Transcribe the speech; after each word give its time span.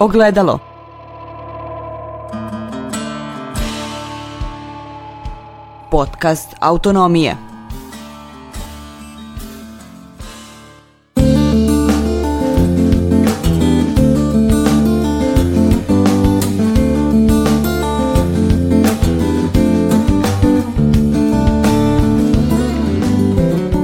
Ogledalo. 0.00 0.58
Podcast 5.90 6.56
Autonomije. 6.60 7.36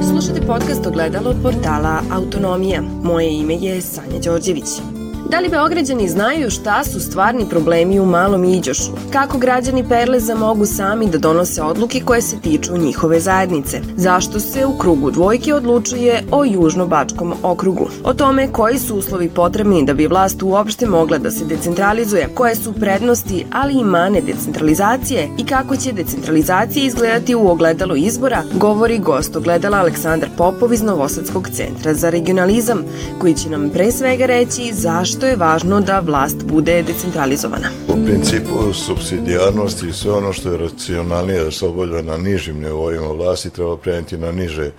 Slušajte 0.03 0.47
podcast 0.47 0.87
Ogledalo 0.87 1.31
od 1.31 1.37
portala 1.43 2.01
Autonomija. 2.13 2.83
Moje 3.03 3.39
ime 3.39 3.55
je 3.55 3.81
Sanja 3.81 4.19
Đorđević. 4.25 4.96
Da 5.31 5.39
li 5.41 5.49
Beograđani 5.49 6.09
znaju 6.09 6.51
šta 6.51 6.85
su 6.85 7.01
stvarni 7.01 7.47
problemi 7.51 8.01
u 8.01 8.07
Malom 8.07 8.45
Iđošu? 8.45 8.93
Kako 9.13 9.39
građani 9.39 9.89
Perleza 9.89 10.35
mogu 10.35 10.67
sami 10.67 11.11
da 11.11 11.19
donose 11.19 11.63
odluke 11.63 12.01
koje 12.05 12.23
se 12.23 12.41
tiču 12.41 12.77
njihove 12.77 13.21
zajednice? 13.21 13.81
Zašto 13.97 14.41
se 14.41 14.67
u 14.67 14.79
krugu 14.79 15.11
dvojke 15.11 15.55
odlučuje 15.55 16.23
o 16.31 16.45
Južno-Bačkom 16.45 17.35
okrugu? 17.43 17.89
O 18.05 18.15
tome 18.15 18.53
koji 18.53 18.79
su 18.79 18.97
uslovi 18.97 19.29
potrebni 19.29 19.85
da 19.85 19.95
bi 19.95 20.07
vlast 20.07 20.43
uopšte 20.43 20.87
mogla 20.87 21.19
da 21.19 21.31
se 21.31 21.45
decentralizuje, 21.45 22.29
koje 22.35 22.57
su 22.57 22.73
prednosti, 22.73 23.47
ali 23.53 23.75
i 23.75 23.85
mane 23.85 24.21
decentralizacije 24.21 25.29
i 25.39 25.47
kako 25.47 25.77
će 25.77 25.93
decentralizacija 25.93 26.87
izgledati 26.87 27.35
u 27.35 27.49
ogledalu 27.49 27.97
izbora, 27.97 28.43
govori 28.55 28.99
gost 28.99 29.37
ogledala 29.37 29.79
Aleksandar 29.79 30.29
Popov 30.37 30.73
iz 30.73 30.83
Novosadskog 30.83 31.49
centra 31.49 31.95
za 31.95 32.11
regionalizam, 32.11 32.85
koji 33.21 33.35
će 33.35 33.51
nam 33.51 33.71
pre 33.71 33.93
svega 33.93 34.27
reći 34.27 34.73
zašto 34.73 35.16
što 35.17 35.27
je 35.27 35.37
važno 35.37 35.81
da 35.81 36.01
vlast 36.01 36.43
bude 36.45 36.83
decentralizovana? 36.83 37.69
U 37.89 38.05
principu 38.05 38.73
subsidijarnost 38.73 39.83
i 39.83 39.93
sve 39.93 40.13
ono 40.13 40.33
što 40.33 40.51
je 40.53 40.59
racionalnije 40.59 41.45
da 41.45 41.51
se 41.51 41.67
obavlja 41.67 42.03
na 42.03 42.17
nižim 42.17 42.61
nivoima 42.61 43.07
vlasti 43.07 43.51
treba 43.51 43.77
preneti 43.77 44.19
na 44.19 44.33
niže 44.33 44.71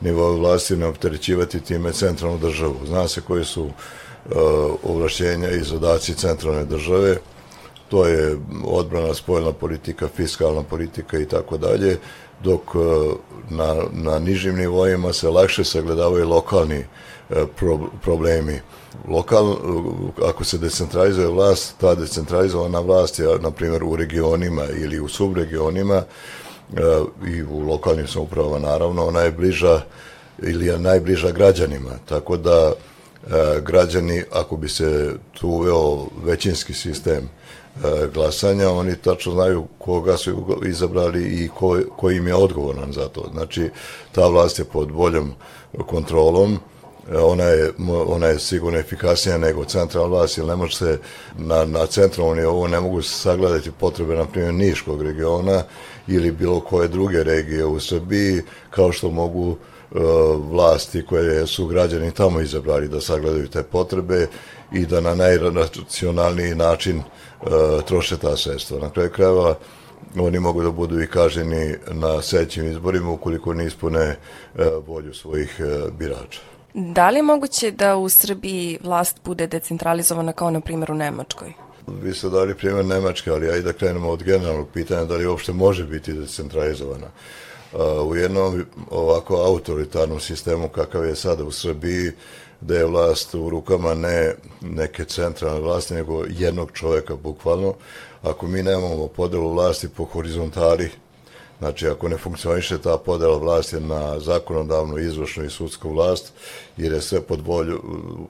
nivoje 0.00 0.38
vlasti 0.38 0.76
ne 0.76 0.86
opterećivati 0.86 1.60
time 1.60 1.92
centralnu 1.92 2.38
državu. 2.38 2.76
Zna 2.86 3.08
se 3.08 3.20
koji 3.20 3.44
su 3.44 3.64
uh, 3.64 3.72
ovlašćenja 4.82 5.50
i 5.50 5.64
zadaci 5.64 6.14
centralne 6.14 6.64
države, 6.64 7.16
to 7.88 8.06
je 8.06 8.36
odbrana, 8.64 9.14
spoljna 9.14 9.52
politika, 9.52 10.08
fiskalna 10.16 10.62
politika 10.62 11.18
i 11.18 11.26
tako 11.26 11.58
dalje, 11.58 11.98
dok 12.44 12.60
e, 12.74 12.78
na, 13.50 13.74
na 13.92 14.18
nižim 14.18 14.56
nivoima 14.56 15.12
se 15.12 15.28
lakše 15.28 15.64
sagledavaju 15.64 16.28
lokalni 16.28 16.78
e, 16.78 16.86
pro, 17.56 17.78
problemi 18.02 18.60
lokal, 19.08 19.56
ako 20.28 20.44
se 20.44 20.58
decentralizuje 20.58 21.26
vlast, 21.28 21.74
ta 21.80 21.94
decentralizovana 21.94 22.80
vlast 22.80 23.18
je, 23.18 23.38
na 23.38 23.50
primjer, 23.50 23.84
u 23.84 23.96
regionima 23.96 24.64
ili 24.64 25.00
u 25.00 25.08
subregionima 25.08 25.94
eh, 25.96 26.82
i 27.26 27.42
u 27.42 27.60
lokalnim 27.60 28.06
samoupravama, 28.06 28.58
naravno, 28.58 29.06
ona 29.06 29.20
je 29.20 29.32
bliža 29.32 29.80
ili 30.42 30.66
je 30.66 30.78
najbliža 30.78 31.30
građanima, 31.30 31.90
tako 32.08 32.36
da 32.36 32.72
eh, 32.72 33.60
građani, 33.60 34.22
ako 34.32 34.56
bi 34.56 34.68
se 34.68 35.14
tu 35.32 35.48
uveo 35.48 36.06
većinski 36.24 36.74
sistem 36.74 37.28
eh, 37.84 38.08
glasanja, 38.14 38.70
oni 38.70 38.96
tačno 38.96 39.32
znaju 39.32 39.66
koga 39.78 40.16
su 40.16 40.58
izabrali 40.66 41.22
i 41.22 41.48
ko, 41.48 41.80
ko 41.96 42.10
im 42.10 42.26
je 42.26 42.34
odgovoran 42.34 42.92
za 42.92 43.08
to. 43.08 43.30
Znači, 43.32 43.70
ta 44.12 44.26
vlast 44.28 44.58
je 44.58 44.64
pod 44.64 44.92
boljom 44.92 45.32
kontrolom, 45.86 46.58
ona 47.18 47.44
je, 47.44 47.72
ona 48.06 48.26
je 48.26 48.38
sigurno 48.38 48.78
efikasnija 48.78 49.38
nego 49.38 49.64
centralna 49.64 50.08
vlast, 50.08 50.38
jer 50.38 50.46
ne 50.46 50.56
može 50.56 50.76
se 50.76 50.98
na, 51.38 51.64
na 51.64 51.86
centralnom 51.86 52.36
nivou 52.36 52.68
ne 52.68 52.80
mogu 52.80 53.02
sagledati 53.02 53.70
potrebe, 53.70 54.14
na 54.14 54.24
primjer, 54.24 54.54
Niškog 54.54 55.02
regiona 55.02 55.62
ili 56.08 56.32
bilo 56.32 56.60
koje 56.60 56.88
druge 56.88 57.24
regije 57.24 57.64
u 57.64 57.80
Srbiji, 57.80 58.42
kao 58.70 58.92
što 58.92 59.10
mogu 59.10 59.50
e, 59.50 59.98
vlasti 60.50 61.06
koje 61.06 61.46
su 61.46 61.66
građani 61.66 62.10
tamo 62.10 62.40
izabrali 62.40 62.88
da 62.88 63.00
sagledaju 63.00 63.48
te 63.48 63.62
potrebe 63.62 64.26
i 64.72 64.86
da 64.86 65.00
na 65.00 65.14
najracionalniji 65.14 66.54
način 66.54 66.98
e, 66.98 67.02
troše 67.86 68.16
ta 68.16 68.36
sredstva. 68.36 68.78
Na 68.78 68.90
kraju 68.90 69.10
krajeva, 69.10 69.54
oni 70.18 70.38
mogu 70.38 70.62
da 70.62 70.70
budu 70.70 71.02
i 71.02 71.06
kaženi 71.06 71.74
na 71.88 72.22
sećim 72.22 72.70
izborima 72.70 73.10
ukoliko 73.10 73.54
ne 73.54 73.66
ispune 73.66 74.00
e, 74.00 74.16
volju 74.86 75.14
svojih 75.14 75.60
birača. 75.98 76.49
Da 76.74 77.10
li 77.10 77.16
je 77.18 77.22
moguće 77.22 77.70
da 77.70 77.96
u 77.96 78.08
Srbiji 78.08 78.78
vlast 78.82 79.20
bude 79.24 79.46
decentralizovana 79.46 80.32
kao 80.32 80.50
na 80.50 80.60
primjer 80.60 80.90
u 80.90 80.94
Nemačkoj? 80.94 81.52
Vi 82.02 82.14
ste 82.14 82.28
dali 82.28 82.54
primjer 82.54 82.84
Nemačke, 82.84 83.30
ali 83.30 83.50
ajde 83.50 83.62
da 83.62 83.72
krenemo 83.72 84.08
od 84.08 84.22
generalnog 84.22 84.68
pitanja 84.72 85.04
da 85.04 85.16
li 85.16 85.26
uopšte 85.26 85.52
može 85.52 85.84
biti 85.84 86.12
decentralizovana. 86.12 87.06
Uh, 87.72 87.80
u 88.10 88.16
jednom 88.16 88.64
ovako 88.90 89.36
autoritarnom 89.36 90.20
sistemu 90.20 90.68
kakav 90.68 91.04
je 91.04 91.16
sada 91.16 91.44
u 91.44 91.50
Srbiji, 91.50 92.12
da 92.60 92.74
je 92.74 92.86
vlast 92.86 93.34
u 93.34 93.50
rukama 93.50 93.94
ne 93.94 94.34
neke 94.60 95.04
centralne 95.04 95.60
vlasti, 95.60 95.94
nego 95.94 96.24
jednog 96.28 96.70
čovjeka 96.72 97.16
bukvalno, 97.16 97.74
ako 98.22 98.46
mi 98.46 98.62
nemamo 98.62 99.06
podelu 99.06 99.52
vlasti 99.52 99.88
po 99.88 100.04
horizontali, 100.04 100.90
Znači, 101.60 101.88
ako 101.88 102.08
ne 102.08 102.16
funkcioniše 102.16 102.78
ta 102.78 102.96
podela 102.98 103.36
vlasti 103.36 103.80
na 103.80 104.20
zakonodavnu, 104.20 104.98
izvršnu 104.98 105.44
i 105.44 105.50
sudsku 105.50 105.90
vlast, 105.90 106.32
jer 106.76 106.92
je 106.92 107.00
sve 107.00 107.20
pod, 107.20 107.40
volju, 107.46 107.82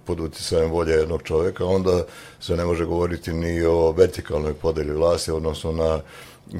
pod 0.05 0.21
uticajem 0.21 0.71
volje 0.71 0.93
jednog 0.93 1.23
čovjeka, 1.23 1.65
onda 1.65 2.05
se 2.41 2.57
ne 2.57 2.65
može 2.65 2.85
govoriti 2.85 3.33
ni 3.33 3.63
o 3.63 3.93
vertikalnoj 3.93 4.55
podeli 4.55 4.93
vlasti, 4.93 5.31
odnosno 5.31 5.73
na 5.73 6.01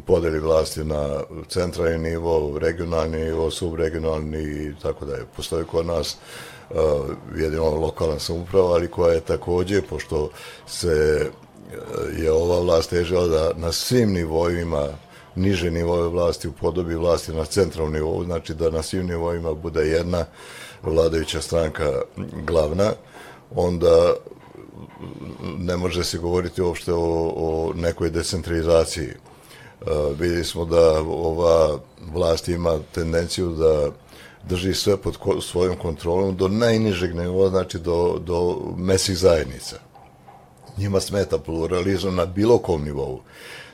podeli 0.07 0.39
vlasti 0.39 0.85
na 0.85 1.21
centralni 1.49 1.99
nivo, 1.99 2.59
regionalni 2.59 3.25
nivo, 3.25 3.51
subregionalni 3.51 4.43
i 4.43 4.73
tako 4.83 5.05
da 5.05 5.15
je. 5.15 5.27
Postoji 5.37 5.65
kod 5.65 5.87
nas 5.87 6.17
uh, 6.71 6.77
jedino 7.37 7.71
lokalna 7.71 8.19
samuprava, 8.19 8.73
ali 8.73 8.89
koja 8.91 9.15
je 9.15 9.21
također, 9.21 9.83
pošto 9.89 10.31
se 10.67 11.27
e, 11.73 12.23
je 12.23 12.33
ova 12.33 12.61
vlast 12.61 12.91
težila 12.91 13.27
da 13.27 13.53
na 13.57 13.73
svim 13.73 14.13
nivoima 14.13 14.89
niže 15.35 15.71
nivoje 15.71 16.09
vlasti 16.09 16.49
u 16.49 16.53
podobi 16.53 16.95
vlasti 16.95 17.33
na 17.33 17.45
centralnom 17.45 17.95
nivou, 17.95 18.25
znači 18.25 18.55
da 18.55 18.71
na 18.71 18.83
svim 18.83 19.07
nivoima 19.07 19.55
bude 19.55 19.81
jedna 19.81 20.25
vladajuća 20.83 21.41
stranka 21.41 21.93
glavna, 22.47 22.93
onda 23.55 24.15
ne 25.59 25.77
može 25.77 26.05
se 26.05 26.19
govoriti 26.19 26.63
uopšte 26.63 26.93
o, 26.93 27.33
o 27.37 27.73
nekoj 27.75 28.11
decentralizaciji. 28.11 29.09
E, 29.09 29.15
vidjeli 30.19 30.45
smo 30.45 30.65
da 30.65 31.01
ova 31.01 31.79
vlast 32.13 32.49
ima 32.49 32.79
tendenciju 32.93 33.51
da 33.51 33.91
drži 34.49 34.75
sve 34.75 34.97
pod 34.97 35.17
ko, 35.17 35.41
svojom 35.41 35.77
kontrolom 35.77 36.37
do 36.37 36.49
najnižeg 36.49 37.17
nivoa, 37.17 37.49
znači 37.49 37.79
do, 37.79 38.19
do 38.25 38.59
mesih 38.77 39.19
zajednica. 39.19 39.77
Njima 40.77 41.01
smeta 41.01 41.39
pluralizam 41.39 42.15
na 42.15 42.27
bilo 42.27 42.59
kom 42.59 42.85
nivou. 42.85 43.21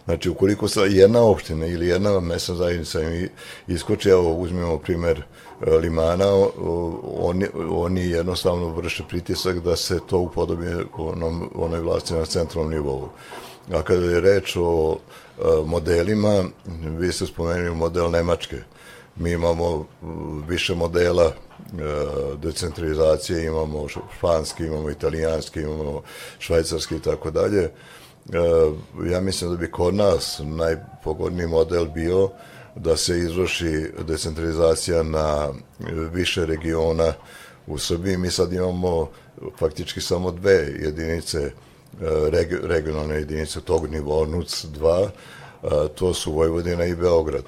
Znači, 0.06 0.30
ukoliko 0.30 0.68
sa 0.68 0.80
jedna 0.80 1.22
opština 1.22 1.66
ili 1.66 1.86
jedna 1.86 2.20
mesna 2.20 2.54
zajednica 2.54 2.98
iskoči, 3.66 4.08
evo, 4.08 4.34
uzmemo 4.34 4.78
primjer 4.78 5.22
e, 5.66 5.70
Limana, 5.70 6.26
oni, 7.18 7.46
oni 7.70 8.10
jednostavno 8.10 8.68
vrše 8.68 9.02
pritisak 9.08 9.58
da 9.60 9.76
se 9.76 10.00
to 10.06 10.18
upodobi 10.18 10.66
onom, 10.96 11.50
onoj 11.54 11.80
vlasti 11.80 12.14
na 12.14 12.24
centralnom 12.24 12.72
nivou. 12.72 13.08
A 13.72 13.82
kada 13.82 14.06
je 14.06 14.20
reč 14.20 14.56
o 14.56 14.96
e, 14.96 15.42
modelima, 15.64 16.44
vi 16.98 17.12
ste 17.12 17.26
spomenuli 17.26 17.76
model 17.76 18.10
Nemačke. 18.10 18.56
Mi 19.16 19.30
imamo 19.30 19.66
e, 19.74 20.06
više 20.48 20.74
modela 20.74 21.32
decentralizacije, 22.36 23.44
imamo 23.44 23.86
španski, 23.88 24.64
imamo 24.64 24.90
italijanski, 24.90 25.60
imamo 25.60 26.02
švajcarski 26.38 26.96
i 26.96 27.00
tako 27.00 27.30
dalje. 27.30 27.70
E, 28.32 28.38
ja 29.10 29.20
mislim 29.20 29.50
da 29.50 29.56
bi 29.56 29.70
kod 29.70 29.94
nas 29.94 30.40
najpogodniji 30.44 31.46
model 31.46 31.84
bio 31.84 32.30
da 32.74 32.96
se 32.96 33.18
izvrši 33.18 33.86
decentralizacija 34.06 35.02
na 35.02 35.48
e, 35.48 35.52
više 36.12 36.46
regiona 36.46 37.12
u 37.66 37.78
Srbiji. 37.78 38.16
Mi 38.16 38.30
sad 38.30 38.52
imamo 38.52 39.10
faktički 39.58 40.00
samo 40.00 40.30
dve 40.30 40.74
jedinice, 40.80 41.38
e, 41.38 41.52
regionalne 42.62 43.14
jedinice 43.14 43.60
tog 43.60 43.90
nivoa, 43.90 44.26
NUC 44.26 44.64
2, 44.64 45.08
e, 45.62 45.68
to 45.94 46.14
su 46.14 46.32
Vojvodina 46.32 46.84
i 46.84 46.94
Beograd. 46.94 47.44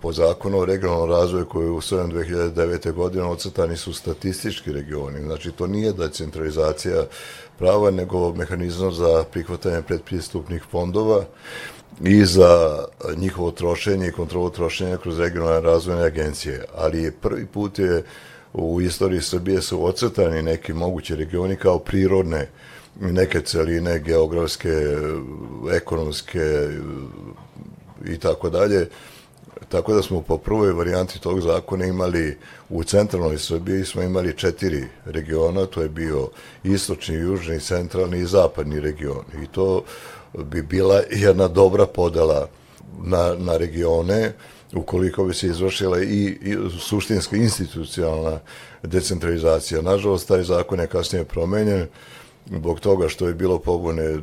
Po 0.00 0.12
zakonu 0.12 0.58
o 0.58 0.64
regionalnom 0.64 1.10
razvoju 1.10 1.46
koji 1.46 1.64
je 1.64 1.70
usvojen 1.70 2.12
2009. 2.12 2.92
godine 2.92 3.24
ocrtani 3.24 3.76
su 3.76 3.92
statistički 3.92 4.72
regioni, 4.72 5.22
znači 5.22 5.52
to 5.52 5.66
nije 5.66 5.92
decentralizacija 5.92 7.04
prava, 7.58 7.90
nego 7.90 8.34
mehanizam 8.34 8.92
za 8.92 9.24
prihvatanje 9.32 9.82
predpristupnih 9.82 10.62
fondova 10.70 11.24
i 12.04 12.24
za 12.24 12.84
njihovo 13.16 13.50
trošenje 13.50 14.08
i 14.08 14.12
kontrolu 14.12 14.50
trošenja 14.50 14.96
kroz 14.96 15.18
regionalne 15.18 15.60
razvojne 15.60 16.04
agencije. 16.04 16.64
Ali 16.74 17.10
prvi 17.10 17.46
put 17.46 17.78
je 17.78 18.04
u 18.52 18.80
istoriji 18.80 19.20
Srbije 19.20 19.62
su 19.62 19.84
ocrtani 19.84 20.42
neki 20.42 20.72
mogući 20.72 21.16
regioni 21.16 21.56
kao 21.56 21.78
prirodne 21.78 22.48
neke 23.00 23.40
celine 23.40 23.98
geografske, 23.98 24.72
ekonomske 25.72 26.68
i 28.06 28.18
tako 28.18 28.50
dalje. 28.50 28.88
Tako 29.68 29.94
da 29.94 30.02
smo 30.02 30.22
po 30.22 30.38
prvoj 30.38 30.72
varijanti 30.72 31.20
tog 31.20 31.40
zakona 31.40 31.84
imali 31.84 32.36
u 32.68 32.84
centralnoj 32.84 33.38
Srbiji 33.38 33.84
smo 33.84 34.02
imali 34.02 34.36
četiri 34.36 34.84
regiona, 35.04 35.66
to 35.66 35.82
je 35.82 35.88
bio 35.88 36.28
istočni, 36.64 37.14
južni, 37.14 37.60
centralni 37.60 38.18
i 38.18 38.26
zapadni 38.26 38.80
region. 38.80 39.24
I 39.42 39.46
to 39.46 39.82
bi 40.34 40.62
bila 40.62 41.02
jedna 41.10 41.48
dobra 41.48 41.86
podela 41.86 42.48
na, 43.02 43.34
na 43.38 43.56
regione, 43.56 44.32
ukoliko 44.74 45.24
bi 45.24 45.34
se 45.34 45.46
izvršila 45.46 46.02
i, 46.02 46.38
i 46.42 46.56
suštinska 46.80 47.36
institucionalna 47.36 48.38
decentralizacija. 48.82 49.82
Nažalost, 49.82 50.28
taj 50.28 50.42
zakon 50.42 50.80
je 50.80 50.86
kasnije 50.86 51.24
promenjen, 51.24 51.86
zbog 52.56 52.80
toga 52.80 53.08
što 53.08 53.28
je 53.28 53.34
bilo 53.34 53.58
pobune 53.58 54.04
e, 54.04 54.18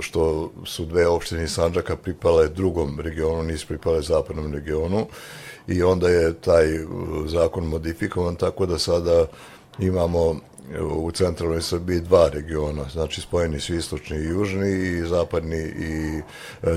što 0.00 0.50
su 0.64 0.84
dve 0.84 1.06
opštine 1.06 1.48
Sanđaka 1.48 1.96
pripale 1.96 2.48
drugom 2.48 3.00
regionu, 3.00 3.42
nisu 3.42 3.66
pripale 3.66 4.02
zapadnom 4.02 4.52
regionu 4.52 5.06
i 5.68 5.82
onda 5.82 6.08
je 6.08 6.34
taj 6.34 6.74
e, 6.74 6.86
zakon 7.26 7.64
modifikovan 7.64 8.36
tako 8.36 8.66
da 8.66 8.78
sada 8.78 9.26
imamo 9.78 10.36
e, 10.74 10.82
u 10.82 11.10
centralnoj 11.10 11.62
Srbiji 11.62 12.00
dva 12.00 12.28
regiona, 12.28 12.84
znači 12.92 13.20
spojeni 13.20 13.60
su 13.60 13.74
istočni 13.74 14.16
i 14.16 14.28
južni 14.28 14.70
i 14.70 15.06
zapadni 15.06 15.62
i 15.62 16.20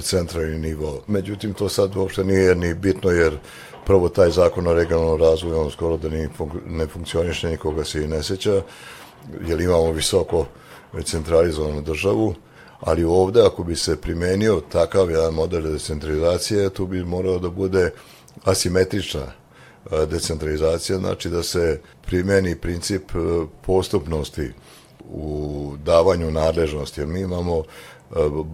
centralni 0.01 0.57
nivo. 0.57 1.01
Međutim, 1.07 1.53
to 1.53 1.69
sad 1.69 1.95
uopšte 1.95 2.23
nije 2.23 2.55
ni 2.55 2.73
bitno 2.73 3.11
jer 3.11 3.37
prvo 3.85 4.09
taj 4.09 4.29
zakon 4.29 4.67
o 4.67 4.73
regionalnom 4.73 5.19
razvoju, 5.19 5.59
on 5.59 5.71
skoro 5.71 5.97
da 5.97 6.09
ne 6.65 6.87
funkcioniše, 6.87 7.49
nikoga 7.49 7.83
se 7.83 8.03
i 8.03 8.07
ne 8.07 8.23
seća, 8.23 8.61
jer 9.47 9.61
imamo 9.61 9.91
visoko 9.91 10.45
centralizovanu 11.03 11.81
državu, 11.81 12.35
ali 12.79 13.03
ovdje 13.03 13.45
ako 13.45 13.63
bi 13.63 13.75
se 13.75 14.01
primenio 14.01 14.61
takav 14.71 15.11
jedan 15.11 15.33
model 15.33 15.61
decentralizacije, 15.61 16.69
tu 16.69 16.87
bi 16.87 17.03
morao 17.03 17.39
da 17.39 17.49
bude 17.49 17.91
asimetrična 18.43 19.21
e, 19.21 20.05
decentralizacija, 20.05 20.99
znači 20.99 21.29
da 21.29 21.43
se 21.43 21.81
primeni 22.05 22.55
princip 22.55 23.11
e, 23.11 23.45
postupnosti 23.61 24.51
u 25.09 25.73
davanju 25.85 26.31
nadležnosti. 26.31 27.01
Jer 27.01 27.07
mi 27.07 27.19
imamo 27.21 27.57
e, 27.59 27.63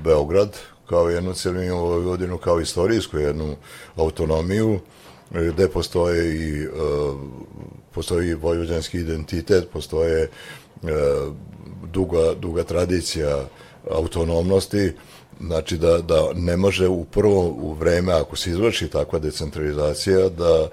Beograd 0.03 0.57
kao 0.89 1.09
jednu 1.09 1.33
celinu 1.33 2.01
godinu, 2.01 2.37
kao 2.37 2.59
istorijsku 2.59 3.17
jednu 3.17 3.55
autonomiju, 3.95 4.79
gde 5.31 5.67
postoje 5.67 6.35
i 6.35 6.67
postoji 7.91 8.33
vojvođanski 8.33 8.97
identitet, 8.97 9.69
postoje 9.73 10.29
duga, 11.91 12.33
duga 12.33 12.63
tradicija 12.63 13.45
autonomnosti, 13.91 14.91
znači 15.41 15.77
da, 15.77 15.97
da 15.97 16.33
ne 16.35 16.57
može 16.57 16.87
u 16.87 17.05
prvo 17.05 17.41
u 17.41 17.73
vreme, 17.73 18.13
ako 18.13 18.35
se 18.35 18.49
izvrši 18.49 18.87
takva 18.87 19.19
decentralizacija, 19.19 20.29
da 20.29 20.67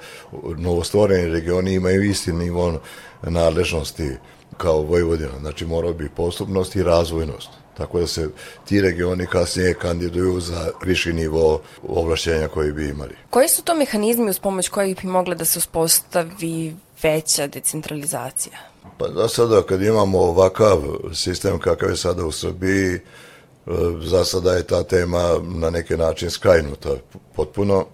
novostvoreni 0.57 1.29
regioni 1.29 1.75
imaju 1.75 2.03
isti 2.03 2.33
nivo 2.33 2.81
nadležnosti 3.23 4.11
kao 4.57 4.83
Vojvodina. 4.83 5.39
Znači 5.41 5.67
morao 5.67 5.93
bi 5.93 6.09
postupnost 6.09 6.77
i 6.77 6.83
razvojnost. 6.83 7.49
Tako 7.77 8.01
da 8.01 8.07
se 8.07 8.29
ti 8.65 8.81
regioni 8.81 9.27
kasnije 9.27 9.75
kandiduju 9.75 10.41
za 10.41 10.71
viši 10.85 11.13
nivo 11.13 11.61
ovlašćenja 11.89 12.49
koji 12.49 12.73
bi 12.73 12.89
imali. 12.89 13.15
Koji 13.31 13.49
su 13.49 13.63
to 13.63 13.75
mehanizmi 13.75 14.31
uz 14.31 14.39
pomoć 14.39 14.69
kojih 14.69 14.97
bi 15.03 15.09
mogla 15.09 15.35
da 15.35 15.45
se 15.45 15.59
uspostavi 15.59 16.77
veća 17.03 17.47
decentralizacija? 17.47 18.70
Pa 18.99 19.09
za 19.09 19.29
sada 19.29 19.63
kad 19.63 19.83
imamo 19.83 20.19
ovakav 20.19 20.83
sistem 21.15 21.59
kakav 21.59 21.91
je 21.91 21.97
sada 21.97 22.27
u 22.27 22.33
Srbiji, 22.33 22.95
e, 22.95 23.01
za 24.03 24.25
sada 24.25 24.53
je 24.53 24.67
ta 24.67 24.83
tema 24.83 25.41
na 25.43 25.71
neki 25.71 25.97
način 25.97 26.31
skrajnuta 26.31 26.91
potpuno. 27.37 27.87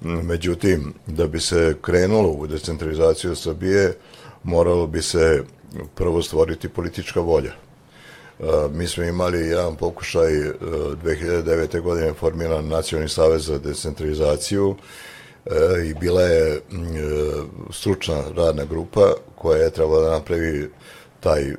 Međutim, 0.00 0.94
da 1.06 1.26
bi 1.26 1.40
se 1.40 1.76
krenulo 1.82 2.28
u 2.28 2.46
decentralizaciju 2.46 3.36
Srbije, 3.36 3.96
moralo 4.42 4.86
bi 4.86 5.02
se 5.02 5.42
prvo 5.94 6.22
stvoriti 6.22 6.68
politička 6.68 7.20
volja. 7.20 7.52
E, 7.52 8.44
mi 8.72 8.86
smo 8.86 9.04
imali 9.04 9.48
jedan 9.48 9.76
pokušaj 9.76 10.40
e, 10.40 10.52
2009. 11.04 11.80
Godine 11.80 12.14
formiran 12.14 12.68
Nacionalni 12.68 13.08
savez 13.08 13.46
za 13.46 13.58
decentralizaciju 13.58 14.76
E, 15.46 15.86
i 15.86 15.94
bila 15.94 16.22
je 16.22 16.60
mm, 16.70 16.82
e, 16.82 17.00
stručna 17.72 18.22
radna 18.36 18.64
grupa 18.64 19.12
koja 19.34 19.62
je 19.62 19.70
trebala 19.70 20.00
da 20.00 20.10
napravi 20.10 20.70
taj, 21.20 21.42
e, 21.42 21.56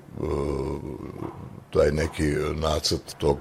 taj 1.74 1.92
neki 1.92 2.36
nacrt 2.56 3.16
tog 3.18 3.38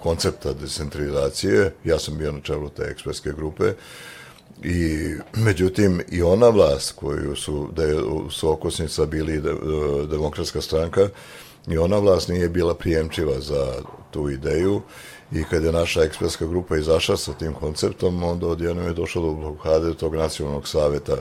koncepta 0.00 0.52
decentralizacije. 0.52 1.74
Ja 1.84 1.98
sam 1.98 2.18
bio 2.18 2.32
na 2.32 2.40
čelu 2.40 2.68
te 2.68 2.82
ekspertske 2.82 3.32
grupe 3.32 3.72
i 4.62 5.10
međutim 5.36 6.00
i 6.10 6.22
ona 6.22 6.48
vlast 6.48 6.92
koju 6.92 7.36
su, 7.36 7.68
da 7.76 7.82
je 7.82 7.96
su 8.30 8.50
okosnica 8.50 9.06
bili 9.06 9.40
de, 9.40 9.54
demokratska 10.10 10.60
stranka, 10.60 11.08
i 11.68 11.78
ona 11.78 11.98
vlast 11.98 12.28
nije 12.28 12.48
bila 12.48 12.74
prijemčiva 12.74 13.40
za 13.40 13.72
tu 14.10 14.30
ideju 14.30 14.82
i 15.32 15.44
kad 15.44 15.64
je 15.64 15.72
naša 15.72 16.02
ekspertska 16.02 16.46
grupa 16.46 16.76
izašla 16.76 17.16
sa 17.16 17.32
tim 17.32 17.54
konceptom, 17.54 18.22
onda 18.22 18.46
odjednom 18.46 18.86
je 18.86 18.92
došlo 18.92 19.22
do 19.22 19.32
blokade 19.32 19.94
tog 19.94 20.14
nacionalnog 20.14 20.68
saveta 20.68 21.16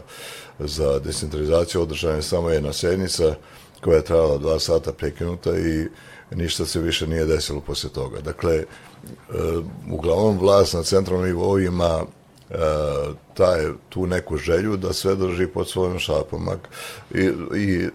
za 0.59 1.00
decentralizaciju, 1.00 1.81
održana 1.81 2.15
je 2.15 2.21
samo 2.21 2.50
jedna 2.50 2.74
sednica 2.74 3.36
koja 3.83 3.95
je 3.95 4.04
trajala 4.04 4.38
dva 4.38 4.59
sata 4.59 4.94
prekinuta 4.94 5.57
i 5.57 5.88
ništa 6.36 6.65
se 6.65 6.81
više 6.81 7.07
nije 7.07 7.25
desilo 7.25 7.62
posle 7.62 7.89
toga. 7.89 8.21
Dakle, 8.21 8.56
e, 8.56 8.63
uglavnom 9.92 10.39
vlast 10.39 10.74
na 10.74 10.83
centralnom 10.83 11.27
nivou 11.27 11.59
ima 11.59 12.04
e, 12.50 12.56
taj, 13.33 13.65
tu 13.89 14.07
neku 14.07 14.38
želju 14.38 14.77
da 14.77 14.94
sve 14.94 15.15
drži 15.15 15.48
pod 15.48 15.69
svojom 15.69 16.00
šapom 16.00 16.50
i, 17.13 17.31
i 17.56 17.83
e, 17.83 17.89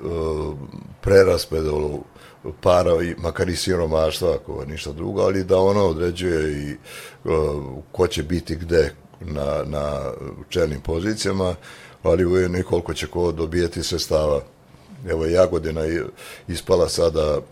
para, 2.60 3.02
i, 3.02 3.14
makar 3.18 3.48
i 3.48 3.56
siromaštva, 3.56 4.34
ako 4.34 4.64
ništa 4.64 4.92
drugo, 4.92 5.22
ali 5.22 5.44
da 5.44 5.58
ona 5.58 5.82
određuje 5.82 6.52
i 6.52 6.76
uh, 7.24 7.62
ko 7.92 8.06
će 8.06 8.22
biti 8.22 8.56
gde 8.56 8.94
na, 9.20 9.62
na 9.64 10.12
čelnim 10.48 10.80
pozicijama, 10.80 11.54
ali 12.02 12.26
ujedno 12.26 12.58
i 12.58 12.62
koliko 12.62 12.94
će 12.94 13.06
ko 13.06 13.32
dobijeti 13.32 13.82
sredstava. 13.82 14.40
Evo, 15.08 15.26
Jagodina 15.26 15.80
je 15.80 16.06
ispala 16.48 16.88
sada 16.88 17.38
uh, 17.38 17.44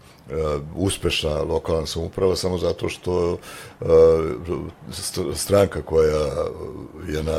uspešna 0.76 1.42
lokalna 1.42 1.86
samuprava 1.86 2.36
samo 2.36 2.58
zato 2.58 2.88
što 2.88 3.32
uh, 3.32 3.88
stranka 5.34 5.82
koja 5.82 6.26
je 7.08 7.22
na, 7.22 7.38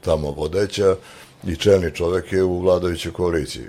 tamo 0.00 0.30
vodeća 0.30 0.96
i 1.46 1.56
čelni 1.56 1.94
čovek 1.94 2.32
je 2.32 2.42
u 2.42 2.60
vladajućoj 2.60 3.12
koaliciji. 3.12 3.64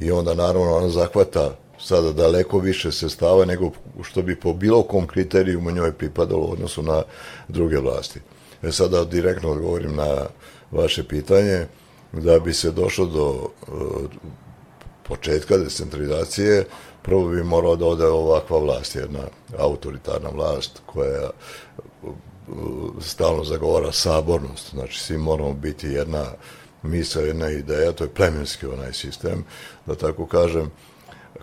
I 0.00 0.10
onda 0.10 0.34
naravno 0.34 0.76
ona 0.76 0.88
zahvata 0.88 1.56
sada 1.84 2.12
daleko 2.12 2.58
više 2.58 2.92
sestava 2.92 3.44
nego 3.44 3.70
što 4.02 4.22
bi 4.22 4.40
po 4.40 4.52
bilo 4.52 4.82
kom 4.82 5.06
kriterijumu 5.06 5.70
njoj 5.70 5.92
pripadalo 5.92 6.42
u 6.42 6.52
odnosu 6.52 6.82
na 6.82 7.02
druge 7.48 7.78
vlasti. 7.78 8.20
E 8.62 8.72
sada 8.72 9.04
direktno 9.04 9.50
odgovorim 9.50 9.96
na 9.96 10.26
vaše 10.70 11.04
pitanje, 11.04 11.66
da 12.12 12.38
bi 12.38 12.52
se 12.52 12.70
došlo 12.70 13.06
do 13.06 13.28
uh, 13.30 14.10
početka 15.02 15.58
decentralizacije, 15.58 16.66
prvo 17.02 17.28
bi 17.28 17.42
morao 17.42 17.76
da 17.76 17.86
ode 17.86 18.06
ovakva 18.06 18.58
vlast, 18.58 18.96
jedna 18.96 19.20
autoritarna 19.58 20.30
vlast 20.34 20.80
koja 20.86 21.30
uh, 22.02 22.10
stalno 23.00 23.44
zagovara 23.44 23.92
sabornost, 23.92 24.70
znači 24.70 25.00
svi 25.00 25.18
moramo 25.18 25.52
biti 25.52 25.86
jedna 25.86 26.24
misa, 26.82 27.20
jedna 27.20 27.50
ideja, 27.50 27.92
to 27.92 28.04
je 28.04 28.10
plemenski 28.10 28.66
onaj 28.66 28.92
sistem, 28.92 29.44
da 29.86 29.94
tako 29.94 30.26
kažem, 30.26 30.70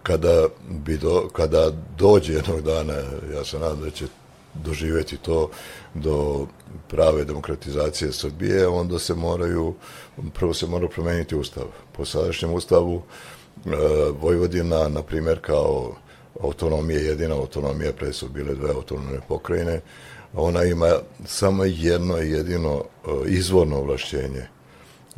kada, 0.04 0.48
bi 0.70 0.98
do, 0.98 1.30
kada 1.34 1.72
dođe 1.98 2.34
jednog 2.34 2.62
dana, 2.62 2.94
ja 3.34 3.44
se 3.44 3.60
nadam 3.60 3.82
da 3.82 3.90
će 3.90 4.06
doživjeti 4.54 5.18
to 5.18 5.50
do 5.94 6.48
prave 6.88 7.26
demokratizacije 7.26 8.12
Srbije, 8.12 8.68
onda 8.68 9.00
se 9.00 9.16
moraju, 9.16 9.74
prvo 10.34 10.54
se 10.54 10.68
mora 10.68 10.88
promeniti 10.88 11.36
ustav. 11.36 11.64
Po 11.92 12.06
sadašnjem 12.06 12.54
ustavu 12.54 13.02
e, 13.66 13.70
Vojvodina, 14.22 14.88
na 14.88 15.04
primjer, 15.04 15.40
kao 15.42 15.96
autonomija, 16.42 17.00
jedina 17.00 17.36
autonomija, 17.36 17.94
pre 17.94 18.14
su 18.14 18.30
bile 18.30 18.56
dve 18.56 18.70
autonomne 18.70 19.20
pokrajine, 19.28 19.82
ona 20.34 20.64
ima 20.64 20.92
samo 21.26 21.64
jedno 21.66 22.18
jedino 22.18 22.84
e, 22.84 23.10
izvorno 23.26 23.78
ovlašćenje 23.78 24.59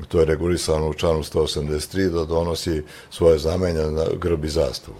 to 0.07 0.19
je 0.19 0.25
regulisano 0.25 0.89
u 0.89 0.93
članu 0.93 1.23
183, 1.23 2.09
da 2.09 2.25
donosi 2.25 2.83
svoje 3.09 3.37
zamenje 3.39 3.81
na 3.81 4.05
grb 4.21 4.45
i 4.45 4.49
zastavu. 4.49 4.97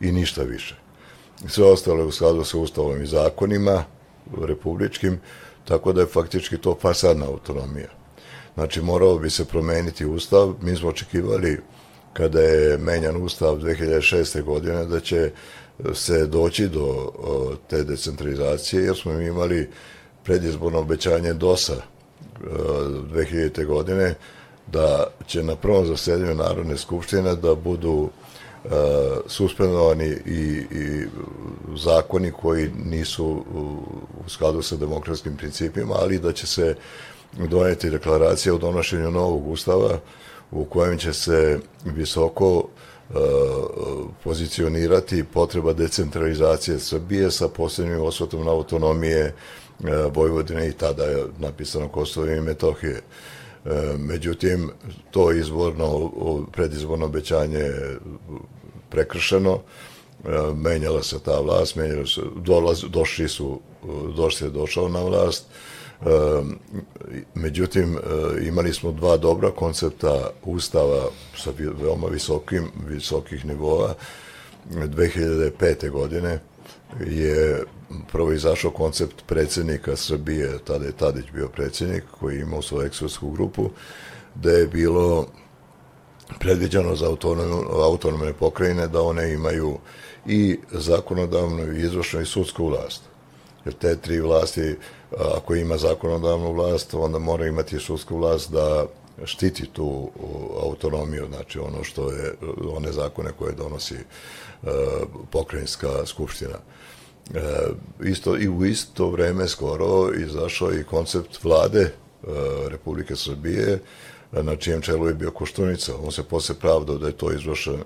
I 0.00 0.12
ništa 0.12 0.42
više. 0.42 0.76
Sve 1.48 1.64
ostalo 1.64 2.00
je 2.00 2.06
u 2.06 2.12
skladu 2.12 2.44
sa 2.44 2.58
ustavom 2.58 3.02
i 3.02 3.06
zakonima 3.06 3.84
republičkim, 4.42 5.20
tako 5.64 5.92
da 5.92 6.00
je 6.00 6.06
faktički 6.06 6.58
to 6.58 6.76
fasadna 6.80 7.26
autonomija. 7.26 7.88
Znači, 8.54 8.82
morao 8.82 9.18
bi 9.18 9.30
se 9.30 9.44
promeniti 9.44 10.06
ustav. 10.06 10.54
Mi 10.60 10.76
smo 10.76 10.88
očekivali, 10.88 11.60
kada 12.12 12.40
je 12.40 12.78
menjan 12.78 13.22
ustav 13.22 13.56
2006. 13.56 14.42
godine, 14.42 14.84
da 14.84 15.00
će 15.00 15.30
se 15.94 16.26
doći 16.26 16.68
do 16.68 17.12
te 17.68 17.84
decentralizacije, 17.84 18.82
jer 18.82 18.96
smo 18.96 19.12
imali 19.12 19.70
predizborno 20.24 20.78
obećanje 20.78 21.32
DOS-a 21.32 21.95
2000. 22.40 23.66
godine, 23.66 24.14
da 24.72 25.06
će 25.26 25.42
na 25.42 25.56
prvom 25.56 25.86
zasedanju 25.86 26.34
Narodne 26.34 26.76
skupštine 26.76 27.36
da 27.36 27.54
budu 27.54 28.08
e, 28.64 28.68
suspendovani 29.26 30.16
i, 30.26 30.64
i 30.70 31.06
zakoni 31.76 32.32
koji 32.32 32.70
nisu 32.84 33.44
u 34.26 34.28
skladu 34.28 34.62
sa 34.62 34.76
demokratskim 34.76 35.36
principima, 35.36 35.94
ali 35.94 36.18
da 36.18 36.32
će 36.32 36.46
se 36.46 36.74
doneti 37.32 37.90
deklaracija 37.90 38.54
o 38.54 38.58
donošenju 38.58 39.10
novog 39.10 39.48
ustava 39.48 39.98
u 40.50 40.64
kojem 40.64 40.98
će 40.98 41.12
se 41.12 41.58
visoko 41.84 42.64
e, 43.10 43.14
pozicionirati 44.24 45.24
potreba 45.24 45.72
decentralizacije 45.72 46.78
Srbije 46.78 47.30
sa 47.30 47.48
posljednjim 47.48 48.02
osvatom 48.02 48.44
na 48.44 48.50
autonomije 48.50 49.34
E, 49.84 50.10
Vojvodine 50.14 50.68
i 50.68 50.72
tada 50.72 51.04
je 51.04 51.24
napisano 51.38 51.88
Kosovo 51.88 52.26
i 52.26 52.40
Metohije. 52.40 53.00
E, 53.64 53.70
međutim, 53.98 54.70
to 55.10 55.32
izborno, 55.32 56.10
predizborno 56.52 57.06
obećanje 57.06 57.70
prekršeno, 58.90 59.54
e, 59.54 60.28
menjala 60.54 61.02
se 61.02 61.18
ta 61.18 61.40
vlast, 61.40 61.76
menjala 61.76 62.06
se, 62.06 62.20
dolaz, 62.36 62.84
došli 62.88 63.28
su, 63.28 63.60
došli 64.16 64.46
je 64.46 64.50
došao 64.50 64.88
na 64.88 65.02
vlast, 65.02 65.44
međutim, 67.34 67.98
imali 68.42 68.72
smo 68.74 68.92
dva 68.92 69.16
dobra 69.16 69.50
koncepta 69.50 70.30
ustava 70.44 71.08
sa 71.36 71.50
veoma 71.58 72.06
visokim, 72.06 72.64
visokih 72.88 73.44
nivoa, 73.44 73.94
2005. 74.70 75.90
godine 75.90 76.40
je 77.06 77.64
prvo 78.12 78.32
izašao 78.32 78.70
koncept 78.70 79.22
predsjednika 79.26 79.96
Srbije, 79.96 80.58
tada 80.64 80.84
je 80.84 80.92
Tadić 80.92 81.24
bio 81.32 81.48
predsjednik, 81.48 82.04
koji 82.20 82.36
je 82.36 82.42
imao 82.42 82.62
svoju 82.62 82.86
ekspertsku 82.86 83.30
grupu, 83.30 83.70
da 84.34 84.50
je 84.50 84.66
bilo 84.66 85.26
predviđeno 86.38 86.96
za 86.96 87.06
autonomne 87.72 88.32
pokrajine 88.32 88.88
da 88.88 89.02
one 89.02 89.32
imaju 89.32 89.78
i 90.26 90.58
zakonodavnu, 90.72 91.72
i 91.72 91.80
izvršnu, 91.80 92.20
i 92.20 92.26
sudsku 92.26 92.66
vlast. 92.68 93.02
Jer 93.64 93.74
te 93.74 93.96
tri 93.96 94.20
vlasti, 94.20 94.76
ako 95.36 95.54
ima 95.54 95.76
zakonodavnu 95.76 96.52
vlast, 96.52 96.94
onda 96.94 97.18
mora 97.18 97.46
imati 97.46 97.78
sudsku 97.78 98.16
vlast 98.16 98.52
da 98.52 98.86
štiti 99.24 99.66
tu 99.66 100.10
autonomiju, 100.62 101.26
znači 101.26 101.58
ono 101.58 101.84
što 101.84 102.10
je, 102.10 102.34
one 102.76 102.92
zakone 102.92 103.32
koje 103.38 103.54
donosi 103.54 103.94
e, 103.94 104.02
pokrajinska 105.30 106.06
skupština. 106.06 106.58
E, 107.34 107.40
isto, 108.04 108.38
I 108.38 108.48
u 108.48 108.64
isto 108.64 109.10
vreme 109.10 109.48
skoro 109.48 110.12
izašao 110.14 110.74
i 110.74 110.84
koncept 110.84 111.44
vlade 111.44 111.80
e, 111.80 111.90
Republike 112.68 113.16
Srbije, 113.16 113.78
na 114.32 114.56
čijem 114.56 114.80
čelu 114.80 115.08
je 115.08 115.14
bio 115.14 115.30
Koštunica. 115.30 115.92
On 116.04 116.12
se 116.12 116.22
posle 116.22 116.54
pravdao 116.54 116.98
da 116.98 117.06
je 117.06 117.12
to 117.12 117.32
izvršeno, 117.32 117.84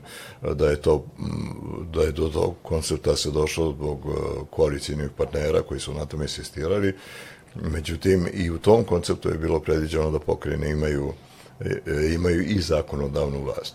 da 0.54 0.70
je 0.70 0.80
to, 0.80 1.04
mm, 1.18 1.92
da 1.92 2.02
je 2.02 2.12
do 2.12 2.28
tog 2.28 2.54
koncepta 2.62 3.16
se 3.16 3.30
došlo 3.30 3.72
zbog 3.72 3.98
e, 3.98 4.40
koalicijnih 4.50 5.08
partnera 5.16 5.62
koji 5.62 5.80
su 5.80 5.94
na 5.94 6.06
tome 6.06 6.24
insistirali. 6.24 6.94
Međutim, 7.54 8.28
i 8.32 8.50
u 8.50 8.58
tom 8.58 8.84
konceptu 8.84 9.28
je 9.28 9.38
bilo 9.38 9.60
predviđeno 9.60 10.10
da 10.10 10.18
pokrene 10.18 10.70
imaju, 10.70 11.12
e, 11.60 11.80
e, 11.86 12.14
imaju 12.14 12.42
i 12.42 12.60
zakonodavnu 12.60 13.42
vlast. 13.44 13.74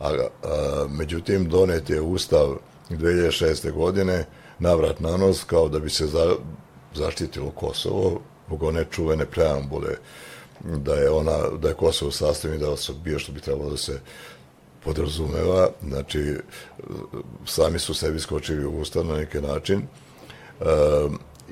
A, 0.00 0.08
a, 0.08 0.86
međutim, 0.90 1.48
donet 1.48 1.90
je 1.90 2.00
ustav 2.00 2.56
2006. 2.90 3.72
godine, 3.72 4.24
navrat 4.58 5.00
na 5.00 5.16
nos 5.16 5.44
kao 5.44 5.68
da 5.68 5.78
bi 5.78 5.90
se 5.90 6.06
za, 6.06 6.34
zaštitilo 6.94 7.50
Kosovo 7.50 8.20
zbog 8.46 8.62
one 8.62 8.84
čuvene 8.90 9.26
preambule 9.26 9.96
da 10.60 10.94
je 10.94 11.10
ona 11.10 11.48
da 11.58 11.68
je 11.68 11.74
Kosovo 11.74 12.10
sastavni 12.10 12.58
deo 12.58 12.76
Srbije 12.76 13.18
što 13.18 13.32
bi 13.32 13.40
trebalo 13.40 13.70
da 13.70 13.76
se 13.76 14.00
podrazumeva 14.84 15.68
znači 15.82 16.36
sami 17.46 17.78
su 17.78 17.94
sebi 17.94 18.20
skočili 18.20 18.66
u 18.66 18.80
ustav 18.80 19.04
na 19.04 19.16
neki 19.16 19.40
način 19.40 19.78
e, 19.80 20.64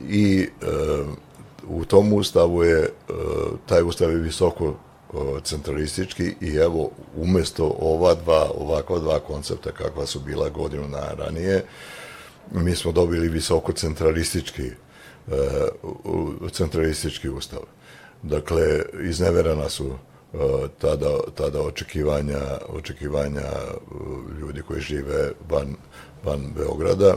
i 0.08 0.48
e, 0.62 0.66
u 1.68 1.84
tom 1.84 2.12
ustavu 2.12 2.62
je 2.62 2.78
e, 2.78 2.88
taj 3.66 3.82
ustav 3.82 4.10
je 4.10 4.16
visoko 4.16 4.68
e, 4.68 5.16
centralistički 5.44 6.34
i 6.40 6.54
evo 6.54 6.90
umjesto 7.16 7.76
ova 7.80 8.14
dva 8.14 8.50
ovakva 8.58 8.98
dva 8.98 9.20
koncepta 9.20 9.72
kakva 9.72 10.06
su 10.06 10.20
bila 10.20 10.48
godinu 10.48 10.88
na 10.88 11.12
ranije 11.18 11.64
mi 12.52 12.76
smo 12.76 12.92
dobili 12.92 13.28
visoko 13.28 13.72
centralistički 13.72 14.66
e, 14.66 14.72
centralistički 16.52 17.28
ustav. 17.28 17.60
Dakle, 18.22 18.82
izneverana 19.02 19.68
su 19.68 19.92
tada, 20.78 21.18
tada 21.34 21.62
očekivanja, 21.62 22.40
očekivanja 22.68 23.42
ljudi 24.40 24.62
koji 24.62 24.80
žive 24.80 25.32
van, 25.50 25.76
van 26.24 26.52
Beograda. 26.56 27.16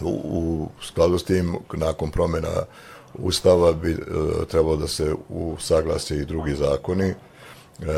U, 0.00 0.10
u 0.24 0.68
skladu 0.82 1.18
s 1.18 1.24
tim, 1.24 1.56
nakon 1.72 2.10
promjena 2.10 2.64
Ustava 3.18 3.72
bi 3.72 3.90
e, 3.90 3.96
trebalo 4.50 4.76
da 4.76 4.88
se 4.88 5.14
usaglasi 5.28 6.16
i 6.16 6.24
drugi 6.24 6.54
zakoni. 6.54 7.04
E, 7.04 7.14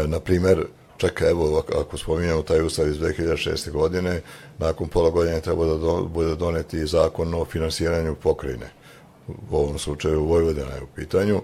na 0.07 0.21
primjer, 0.21 0.67
čeka, 0.97 1.29
evo, 1.29 1.65
ako 1.81 1.99
spominjamo 1.99 2.43
taj 2.43 2.63
ustav 2.63 2.89
iz 2.89 2.97
2006. 2.97 3.71
godine, 3.71 4.21
nakon 4.59 4.89
pola 4.89 5.11
godine 5.11 5.41
treba 5.41 5.65
da 5.65 5.75
do, 5.75 6.09
bude 6.15 6.35
doneti 6.35 6.87
zakon 6.87 7.35
o 7.35 7.45
finansiranju 7.45 8.15
pokrajine. 8.15 8.71
U 9.29 9.57
ovom 9.57 9.79
slučaju 9.79 10.25
Vojvodina 10.25 10.75
je 10.75 10.83
u 10.83 10.95
pitanju. 10.97 11.41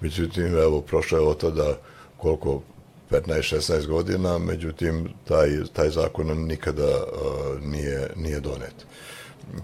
Međutim, 0.00 0.58
evo, 0.58 0.80
prošlo 0.80 1.18
je 1.18 1.24
od 1.24 1.40
tada 1.40 1.78
koliko 2.16 2.62
15-16 3.10 3.86
godina, 3.86 4.38
međutim, 4.38 5.08
taj, 5.28 5.48
taj 5.72 5.90
zakon 5.90 6.26
nikada 6.26 6.96
uh, 6.96 7.62
nije, 7.62 8.10
nije 8.16 8.40
donet. 8.40 8.74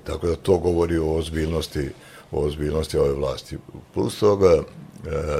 Tako 0.04 0.26
da 0.26 0.36
to 0.36 0.58
govori 0.58 0.98
o 0.98 1.14
ozbiljnosti, 1.14 1.90
o 2.30 2.44
ozbiljnosti 2.46 2.98
ove 2.98 3.12
vlasti. 3.12 3.58
Plus 3.94 4.18
toga, 4.18 4.52
e, 4.52 4.62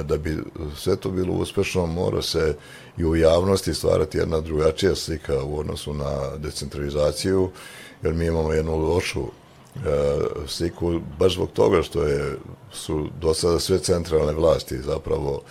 da 0.03 0.17
bi 0.17 0.37
sve 0.75 0.95
to 0.95 1.09
bilo 1.09 1.33
uspešno, 1.33 1.85
mora 1.85 2.21
se 2.21 2.55
i 2.97 3.05
u 3.05 3.15
javnosti 3.15 3.73
stvarati 3.73 4.17
jedna 4.17 4.39
drugačija 4.39 4.95
slika 4.95 5.43
u 5.43 5.59
odnosu 5.59 5.93
na 5.93 6.37
decentralizaciju, 6.37 7.49
jer 8.03 8.13
mi 8.13 8.25
imamo 8.25 8.53
jednu 8.53 8.77
lošu 8.77 9.21
e, 9.21 9.29
sliku, 10.47 10.99
baš 11.19 11.33
zbog 11.33 11.51
toga 11.51 11.81
što 11.81 12.03
je, 12.03 12.37
su 12.71 13.07
do 13.21 13.33
sada 13.33 13.59
sve 13.59 13.79
centralne 13.79 14.33
vlasti 14.33 14.77
zapravo 14.81 15.41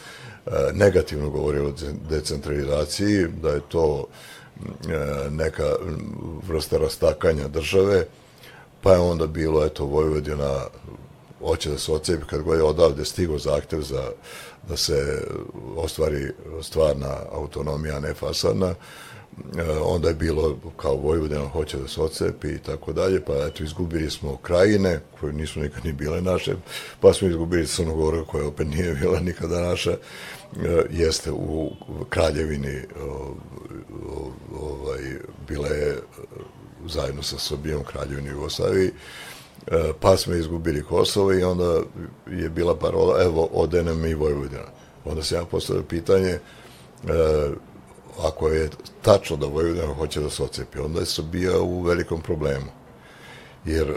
e, 0.47 0.51
negativno 0.73 1.31
govorili 1.31 1.67
o 1.67 1.75
decentralizaciji, 2.11 3.27
da 3.43 3.51
je 3.51 3.61
to 3.69 4.07
neka 5.31 5.75
vrsta 6.49 6.79
rastakanja 6.79 7.49
države, 7.49 8.07
pa 8.83 8.93
je 8.93 8.99
onda 8.99 9.27
bilo, 9.27 9.65
eto, 9.65 9.85
Vojvodina 9.85 10.67
hoće 11.41 11.71
da 11.71 11.79
se 11.79 11.93
ocepi 11.93 12.27
kad 12.27 12.43
god 12.43 12.59
je 12.59 12.63
odavde 12.63 13.05
stigo 13.05 13.39
zahtev 13.39 13.81
za 13.81 14.11
da 14.69 14.77
se 14.77 15.23
ostvari 15.77 16.33
stvarna 16.63 17.17
autonomija, 17.33 18.01
ne 18.01 18.15
fasadna, 18.15 18.75
eh, 19.59 19.79
onda 19.83 20.09
je 20.09 20.15
bilo 20.15 20.59
kao 20.77 20.97
Vojvodina 20.97 21.49
hoće 21.49 21.79
da 21.79 21.89
se 21.89 22.01
ocepi 22.01 22.49
i 22.49 22.59
tako 22.59 22.93
dalje, 22.93 23.25
pa 23.25 23.33
eto 23.47 23.65
izgubili 23.65 24.11
smo 24.11 24.37
krajine 24.37 25.01
koje 25.21 25.33
nisu 25.33 25.61
nikad 25.61 25.85
ni 25.85 25.93
bile 25.93 26.23
naše, 26.23 26.55
pa 27.01 27.13
smo 27.13 27.29
izgubili 27.29 27.67
Crnogoru 27.67 28.27
koja 28.27 28.47
opet 28.47 28.69
nije 28.69 28.95
bila 28.95 29.21
nikada 29.21 29.61
naša, 29.61 29.91
eh, 29.91 29.99
jeste 30.91 31.31
u 31.33 31.71
kraljevini 32.09 32.77
eh, 32.77 32.85
ovaj, 34.61 35.01
bile 35.49 35.97
zajedno 36.87 37.23
sa 37.23 37.39
Srbijom 37.39 37.85
kraljevini 37.85 38.29
Jugoslaviji, 38.29 38.91
E, 39.71 39.93
pa 40.01 40.17
smo 40.17 40.35
izgubili 40.35 40.85
Kosovo 40.85 41.33
i 41.33 41.43
onda 41.43 41.81
je 42.31 42.49
bila 42.49 42.77
parola, 42.77 43.23
evo, 43.23 43.49
odene 43.53 43.95
mi 43.95 44.15
Vojvodina. 44.15 44.65
Onda 45.05 45.23
se 45.23 45.35
ja 45.35 45.45
postavio 45.45 45.83
pitanje, 45.83 46.29
e, 46.29 46.41
ako 48.23 48.49
je 48.49 48.71
tačno 49.03 49.37
da 49.37 49.47
Vojvodina 49.47 49.95
hoće 49.95 50.21
da 50.21 50.31
se 50.31 50.43
ocepi, 50.43 50.79
onda 50.79 51.01
je 51.01 51.07
Srbija 51.07 51.61
u 51.61 51.83
velikom 51.83 52.21
problemu. 52.21 52.67
Jer 53.65 53.97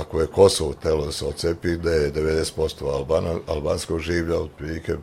ako 0.00 0.20
je 0.20 0.26
Kosovo 0.26 0.74
telo 0.82 1.06
da 1.06 1.12
se 1.12 1.26
ocepi, 1.26 1.76
da 1.76 1.90
je 1.90 2.12
90% 2.12 2.92
Albana, 2.92 3.34
albanskog 3.46 3.98
življa, 3.98 4.40
otprilike, 4.40 4.92
e, 4.92 4.98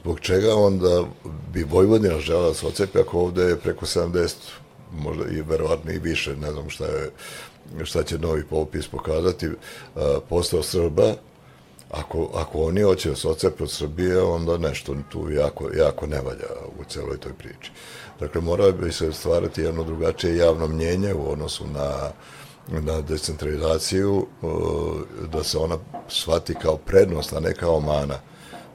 zbog 0.00 0.20
čega 0.20 0.54
onda 0.54 1.04
bi 1.52 1.62
Vojvodina 1.62 2.18
žela 2.18 2.48
da 2.48 2.54
se 2.54 2.66
ocepi 2.66 2.98
ako 2.98 3.18
ovde 3.18 3.42
je 3.42 3.56
preko 3.56 3.86
70, 3.86 4.34
možda 4.92 5.24
i 5.30 5.42
verovatno 5.42 5.92
i 5.92 5.98
više, 5.98 6.36
ne 6.36 6.52
znam 6.52 6.70
šta 6.70 6.84
je 6.84 7.10
šta 7.84 8.02
će 8.02 8.18
novi 8.18 8.44
popis 8.44 8.88
pokazati, 8.88 9.46
e, 9.46 9.52
postao 10.28 10.62
Srba, 10.62 11.14
ako, 11.90 12.30
ako 12.34 12.62
oni 12.62 12.82
hoće 12.82 13.10
da 13.10 13.16
se 13.16 13.28
ocepe 13.28 13.62
od 13.62 13.70
Srbije, 13.70 14.22
onda 14.22 14.58
nešto 14.58 14.96
tu 15.08 15.30
jako, 15.30 15.70
jako 15.76 16.06
ne 16.06 16.20
valja 16.20 16.48
u 16.80 16.84
celoj 16.84 17.18
toj 17.18 17.32
priči. 17.32 17.70
Dakle, 18.20 18.40
mora 18.40 18.72
bi 18.72 18.92
se 18.92 19.12
stvarati 19.12 19.62
jedno 19.62 19.84
drugačije 19.84 20.36
javno 20.36 20.68
mnjenje 20.68 21.14
u 21.14 21.30
odnosu 21.30 21.66
na, 21.66 22.10
na 22.68 23.00
decentralizaciju, 23.00 24.26
e, 24.26 24.46
da 25.32 25.44
se 25.44 25.58
ona 25.58 25.78
shvati 26.08 26.54
kao 26.54 26.76
prednost, 26.76 27.32
a 27.32 27.40
ne 27.40 27.54
kao 27.54 27.80
mana. 27.80 28.18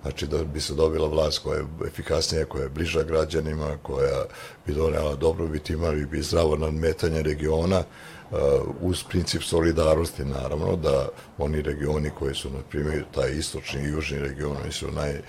Znači 0.01 0.27
da 0.27 0.43
bi 0.43 0.61
se 0.61 0.73
dobila 0.73 1.07
vlast 1.07 1.39
koja 1.39 1.57
je 1.57 1.65
efikasnija, 1.87 2.45
koja 2.45 2.63
je 2.63 2.69
bliža 2.69 3.03
građanima, 3.03 3.77
koja 3.83 4.25
bi 4.67 4.73
donela 4.73 5.15
dobrobit, 5.15 5.69
imali 5.69 6.05
bi 6.05 6.21
zdravo 6.21 6.55
nadmetanje 6.55 7.21
regiona, 7.23 7.83
Uh, 8.31 8.37
uz 8.81 9.03
princip 9.03 9.43
solidarnosti 9.43 10.25
naravno 10.25 10.75
da 10.75 11.07
oni 11.37 11.61
regioni 11.61 12.09
koji 12.19 12.35
su 12.35 12.49
na 12.49 12.59
primjer 12.69 13.03
taj 13.13 13.31
istočni 13.31 13.81
i 13.81 13.89
južni 13.89 14.19
region 14.19 14.57
oni 14.63 14.71
su 14.71 14.91
naj 14.91 15.21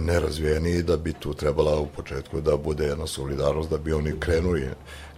nerazvijeniji 0.00 0.82
da 0.82 0.96
bi 0.96 1.12
tu 1.12 1.34
trebala 1.34 1.80
u 1.80 1.86
početku 1.86 2.40
da 2.40 2.56
bude 2.56 2.84
jedna 2.84 3.06
solidarnost 3.06 3.70
da 3.70 3.78
bi 3.78 3.92
oni 3.92 4.20
krenuli 4.20 4.68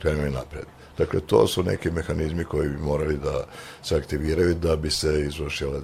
krenuli 0.02 0.31
napred. 0.31 0.64
Dakle, 0.99 1.21
to 1.21 1.47
su 1.47 1.62
neki 1.62 1.90
mehanizmi 1.90 2.45
koji 2.45 2.69
bi 2.69 2.76
morali 2.76 3.17
da 3.17 3.45
se 3.83 3.97
aktiviraju 3.97 4.55
da 4.55 4.76
bi 4.76 4.90
se 4.90 5.21
izvršila 5.26 5.81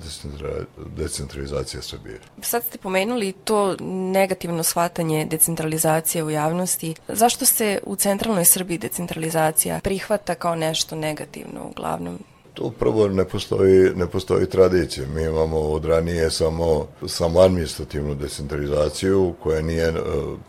decentralizacija 0.97 1.83
Srbije. 1.83 2.21
Sad 2.43 2.65
ste 2.65 2.79
pomenuli 2.79 3.33
to 3.33 3.77
negativno 4.13 4.63
shvatanje 4.63 5.27
decentralizacije 5.31 6.25
u 6.25 6.31
javnosti. 6.31 6.95
Zašto 7.09 7.47
se 7.47 7.79
u 7.83 7.97
centralnoj 7.97 8.45
Srbiji 8.45 8.79
decentralizacija 8.79 9.81
prihvata 9.83 10.35
kao 10.35 10.55
nešto 10.55 10.97
negativno 10.97 11.65
uglavnom? 11.71 12.19
Tu 12.55 12.71
prvo 12.79 13.09
ne 13.09 13.25
postoji, 13.25 13.91
ne 13.95 14.07
postoji 14.07 14.47
tradicija. 14.47 15.07
Mi 15.15 15.23
imamo 15.23 15.59
od 15.59 15.85
ranije 15.85 16.31
samo, 16.31 16.87
samo 17.07 17.41
administrativnu 17.41 18.15
decentralizaciju 18.15 19.35
koja 19.43 19.63
nije 19.63 19.85
e, 19.89 19.93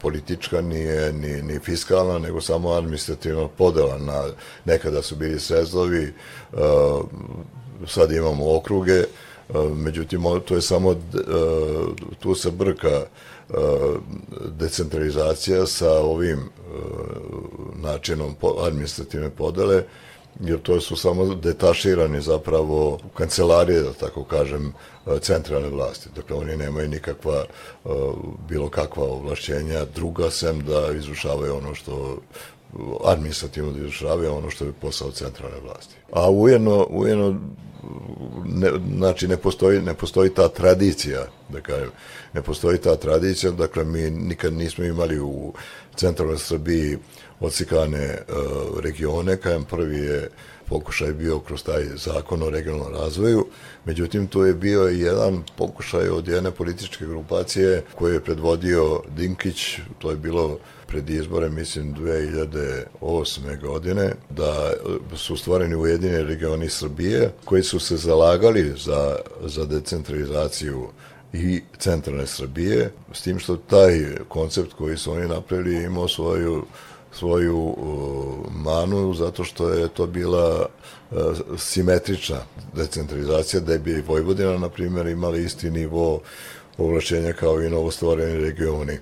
politička, 0.01 0.61
nije 0.61 1.13
ni, 1.13 1.41
ni 1.41 1.59
fiskalna, 1.59 2.19
nego 2.19 2.41
samo 2.41 2.69
administrativna 2.71 3.47
podela. 3.47 3.97
Na, 3.97 4.23
nekada 4.65 5.01
su 5.01 5.15
bili 5.15 5.39
srezovi, 5.39 6.03
e, 6.03 6.13
sad 7.87 8.11
imamo 8.11 8.55
okruge, 8.57 8.93
e, 8.93 9.05
međutim 9.75 10.23
to 10.45 10.55
je 10.55 10.61
samo, 10.61 10.91
e, 10.91 10.95
tu 12.19 12.35
se 12.35 12.51
brka 12.51 12.89
e, 12.89 13.05
decentralizacija 14.59 15.65
sa 15.65 15.91
ovim 15.91 16.39
e, 16.39 16.45
načinom 17.75 18.35
administrativne 18.67 19.29
podele, 19.29 19.83
jer 20.39 20.61
to 20.61 20.81
su 20.81 20.95
samo 20.95 21.35
detaširani 21.35 22.21
zapravo 22.21 22.99
kancelarije, 23.13 23.81
da 23.81 23.93
tako 23.93 24.23
kažem, 24.23 24.73
e, 25.07 25.19
centralne 25.19 25.69
vlasti. 25.69 26.09
Dakle, 26.15 26.35
oni 26.35 26.57
nemaju 26.57 26.89
nikakva, 26.89 27.45
e, 27.45 27.89
bilo 28.49 28.69
kakva 28.69 29.03
ovlašćenja 29.03 29.85
druga 29.95 30.31
sem 30.31 30.59
da 30.59 30.91
izrušavaju 30.97 31.55
ono 31.55 31.75
što 31.75 32.17
administrativno 33.05 33.71
da 33.71 33.79
izrušavaju 33.79 34.35
ono 34.35 34.49
što 34.49 34.65
je 34.65 34.71
posao 34.81 35.11
centralne 35.11 35.59
vlasti. 35.59 35.95
A 36.11 36.29
ujedno, 36.29 36.87
ujedno 36.89 37.39
ne, 38.45 38.71
znači 38.97 39.27
ne 39.27 39.37
postoji, 39.37 39.81
ne 39.81 39.93
postoji 39.93 40.29
ta 40.29 40.47
tradicija, 40.47 41.27
da 41.49 41.61
kažem, 41.61 41.89
ne 42.33 42.41
postoji 42.41 42.77
ta 42.77 42.95
tradicija, 42.95 43.51
dakle 43.51 43.83
mi 43.83 44.09
nikad 44.09 44.53
nismo 44.53 44.83
imali 44.83 45.19
u 45.19 45.53
centralnoj 45.95 46.37
Srbiji 46.37 46.97
odsikane 47.39 48.03
e, 48.03 48.23
regione, 48.81 49.37
kajem 49.37 49.63
prvi 49.63 49.97
je 49.97 50.29
pokušaj 50.67 51.13
bio 51.13 51.39
kroz 51.39 51.63
taj 51.63 51.83
zakon 51.95 52.43
o 52.43 52.49
regionalnom 52.49 52.93
razvoju. 52.93 53.45
Međutim, 53.85 54.27
to 54.27 54.45
je 54.45 54.53
bio 54.53 54.81
jedan 54.81 55.43
pokušaj 55.57 56.09
od 56.09 56.27
jedne 56.27 56.51
političke 56.51 57.05
grupacije 57.05 57.83
koje 57.95 58.13
je 58.13 58.23
predvodio 58.23 59.01
Dinkić, 59.17 59.79
to 59.99 60.09
je 60.09 60.15
bilo 60.15 60.57
pred 60.87 61.09
izbore, 61.09 61.49
mislim, 61.49 61.95
2008. 61.95 63.61
godine, 63.61 64.13
da 64.29 64.73
su 65.15 65.37
stvoreni 65.37 65.75
ujedine 65.75 66.23
regioni 66.23 66.69
Srbije, 66.69 67.31
koji 67.45 67.63
su 67.63 67.79
se 67.79 67.97
zalagali 67.97 68.73
za, 68.77 69.15
za 69.41 69.65
decentralizaciju 69.65 70.87
i 71.33 71.61
centralne 71.79 72.27
Srbije, 72.27 72.91
s 73.13 73.21
tim 73.21 73.39
što 73.39 73.57
taj 73.57 74.05
koncept 74.27 74.73
koji 74.73 74.97
su 74.97 75.11
oni 75.11 75.27
napravili 75.27 75.83
imao 75.83 76.07
svoju 76.07 76.65
svoju 77.17 77.57
uh, 77.57 77.75
manu 78.51 79.13
zato 79.13 79.43
što 79.43 79.69
je 79.69 79.87
to 79.87 80.07
bila 80.07 80.65
uh, 81.11 81.17
simetrična 81.57 82.37
decentralizacija 82.73 83.59
da 83.59 83.77
bi 83.77 84.03
Vojvodina 84.07 84.57
na 84.57 84.69
primjer 84.69 85.07
imali 85.07 85.43
isti 85.43 85.71
nivo 85.71 86.21
povlačenja 86.77 87.33
kao 87.33 87.61
i 87.61 87.69
novostvoreni 87.69 88.37
regioni. 88.37 88.97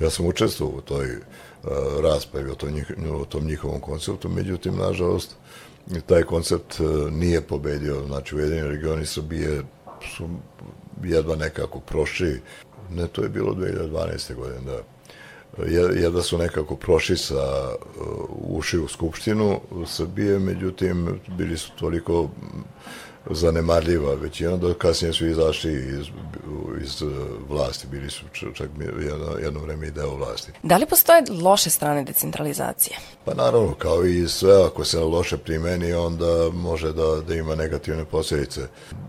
Ja 0.00 0.10
sam 0.10 0.26
učestvovao 0.26 0.78
u 0.78 0.80
toj 0.80 1.06
uh, 1.06 1.70
raspravi 2.02 2.50
o 2.50 2.54
tom, 2.54 2.80
o 3.20 3.24
tom 3.24 3.44
njihovom 3.44 3.80
konceptu, 3.80 4.28
međutim, 4.28 4.76
nažalost, 4.76 5.36
taj 6.06 6.22
koncept 6.22 6.80
e, 6.80 7.10
nije 7.10 7.40
pobedio. 7.40 8.06
Znači, 8.06 8.36
Ujedinjeni 8.36 8.68
regioni 8.68 9.06
Srbije 9.06 9.62
su 10.16 10.28
jedva 11.04 11.36
nekako 11.36 11.80
prošli. 11.80 12.40
Ne, 12.90 13.06
to 13.06 13.22
je 13.22 13.28
bilo 13.28 13.54
2012. 13.54 14.34
godine, 14.34 14.60
da 14.64 14.82
jedva 15.94 16.22
su 16.22 16.38
nekako 16.38 16.76
prošli 16.76 17.16
sa 17.16 17.68
uh, 17.68 18.06
uši 18.30 18.78
u 18.78 18.88
Skupštinu 18.88 19.60
Srbije, 19.86 20.38
međutim, 20.38 21.20
bili 21.38 21.58
su 21.58 21.70
toliko 21.78 22.28
zanemarljiva 23.30 24.14
većina, 24.14 24.56
da 24.56 24.74
kasnije 24.74 25.12
su 25.12 25.26
izašli 25.26 25.72
iz, 25.72 26.06
iz 26.82 27.02
vlasti, 27.48 27.86
bili 27.86 28.10
su 28.10 28.24
čak 28.54 28.70
jedno, 28.80 29.38
jedno 29.42 29.60
vreme 29.60 29.86
i 29.86 29.90
deo 29.90 30.16
vlasti. 30.16 30.52
Da 30.62 30.76
li 30.76 30.86
postoje 30.86 31.22
loše 31.42 31.70
strane 31.70 32.04
decentralizacije? 32.04 32.96
Pa 33.24 33.34
naravno, 33.34 33.74
kao 33.74 34.04
i 34.04 34.28
sve, 34.28 34.64
ako 34.64 34.84
se 34.84 34.98
loše 34.98 35.36
primeni, 35.36 35.92
onda 35.92 36.50
može 36.52 36.92
da, 36.92 37.20
da 37.28 37.34
ima 37.34 37.54
negativne 37.54 38.04
posljedice. 38.04 38.60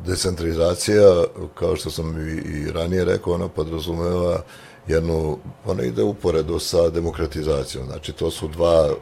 Decentralizacija, 0.05 1.23
kao 1.53 1.75
što 1.75 1.89
sam 1.89 2.29
i, 2.29 2.31
i 2.31 2.71
ranije 2.71 3.05
rekao, 3.05 3.33
ona 3.33 3.47
podrazumeva 3.47 4.41
jednu, 4.87 5.37
ona 5.65 5.83
ide 5.83 6.03
uporedo 6.03 6.59
sa 6.59 6.89
demokratizacijom. 6.89 7.85
Znači, 7.85 8.13
to 8.13 8.31
su 8.31 8.47
dva 8.47 8.93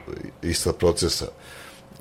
ista 0.41 0.73
procesa. 0.73 1.25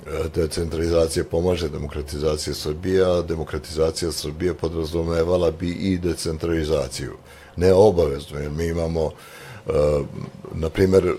E, 0.06 0.28
decentralizacija 0.34 1.24
pomaže 1.24 1.68
demokratizacija 1.68 2.54
Srbije, 2.54 3.04
a 3.04 3.22
demokratizacija 3.22 4.12
Srbije 4.12 4.54
podrazumevala 4.54 5.50
bi 5.50 5.70
i 5.70 5.98
decentralizaciju. 5.98 7.12
Ne 7.56 7.72
obavezno, 7.72 8.38
jer 8.38 8.50
mi 8.50 8.66
imamo, 8.66 9.10
e, 9.66 9.72
na 10.54 10.70
primjer, 10.70 11.14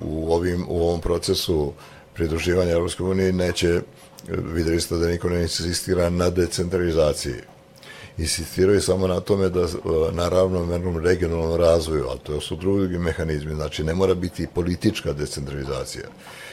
u, 0.00 0.32
ovim, 0.32 0.66
u 0.68 0.82
ovom 0.82 1.00
procesu 1.00 1.72
pridruživanja 2.14 2.72
Europske 2.72 3.02
unije 3.02 3.32
neće, 3.32 3.80
videli 4.28 4.80
ste 4.80 4.96
da 4.96 5.08
niko 5.08 5.28
ne 5.28 5.42
insistira 5.42 6.10
na 6.10 6.30
decentralizaciji 6.30 7.34
insistiraju 8.20 8.80
samo 8.80 9.06
na 9.06 9.20
tome 9.20 9.48
da 9.48 9.60
e, 9.60 9.66
na 10.12 10.28
ravnomernom 10.28 10.98
regionalnom 10.98 11.56
razvoju, 11.60 12.06
ali 12.08 12.18
to 12.18 12.40
su 12.40 12.56
drugi 12.56 12.98
mehanizmi, 12.98 13.54
znači 13.54 13.84
ne 13.84 13.94
mora 13.94 14.14
biti 14.14 14.46
politička 14.54 15.12
decentralizacija. 15.12 16.08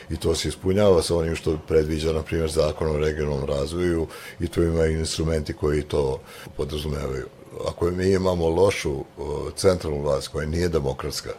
I 0.09 0.17
to 0.17 0.35
se 0.35 0.47
ispunjava 0.47 1.01
sa 1.01 1.15
onim 1.15 1.35
što 1.35 1.57
predviđa, 1.67 2.13
na 2.13 2.21
primjer, 2.21 2.51
zakon 2.51 2.95
o 2.95 2.99
regionalnom 2.99 3.45
razvoju 3.45 4.07
i 4.39 4.47
tu 4.47 4.63
ima 4.63 4.85
instrumenti 4.85 5.53
koji 5.53 5.81
to 5.81 6.19
podrazumevaju. 6.57 7.25
Ako 7.67 7.91
mi 7.91 8.11
imamo 8.11 8.49
lošu 8.49 8.93
e, 8.93 9.21
centralnu 9.55 10.01
vlast 10.01 10.27
koja 10.27 10.47
nije 10.47 10.69
demokratska, 10.69 11.29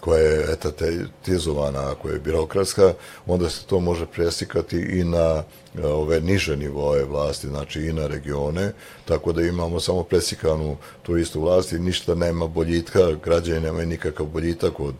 koja 0.00 0.20
je 0.20 0.46
etatizovana, 0.52 1.94
koja 1.94 2.12
je 2.12 2.20
birokratska, 2.20 2.94
onda 3.26 3.50
se 3.50 3.66
to 3.66 3.80
može 3.80 4.06
presikati 4.06 4.76
i 4.76 5.04
na 5.04 5.42
e, 5.78 5.86
ove 5.86 6.20
niže 6.20 6.56
nivoje 6.56 7.04
vlasti, 7.04 7.48
znači 7.48 7.80
i 7.80 7.92
na 7.92 8.06
regione, 8.06 8.72
tako 9.04 9.32
da 9.32 9.42
imamo 9.42 9.80
samo 9.80 10.02
presikanu 10.02 10.76
tu 11.02 11.16
istu 11.16 11.40
vlast 11.40 11.72
i 11.72 11.78
ništa 11.78 12.14
nema 12.14 12.46
boljitka, 12.46 13.00
građani 13.24 13.60
nema 13.60 13.84
nikakav 13.84 14.26
boljitak 14.26 14.80
od, 14.80 14.94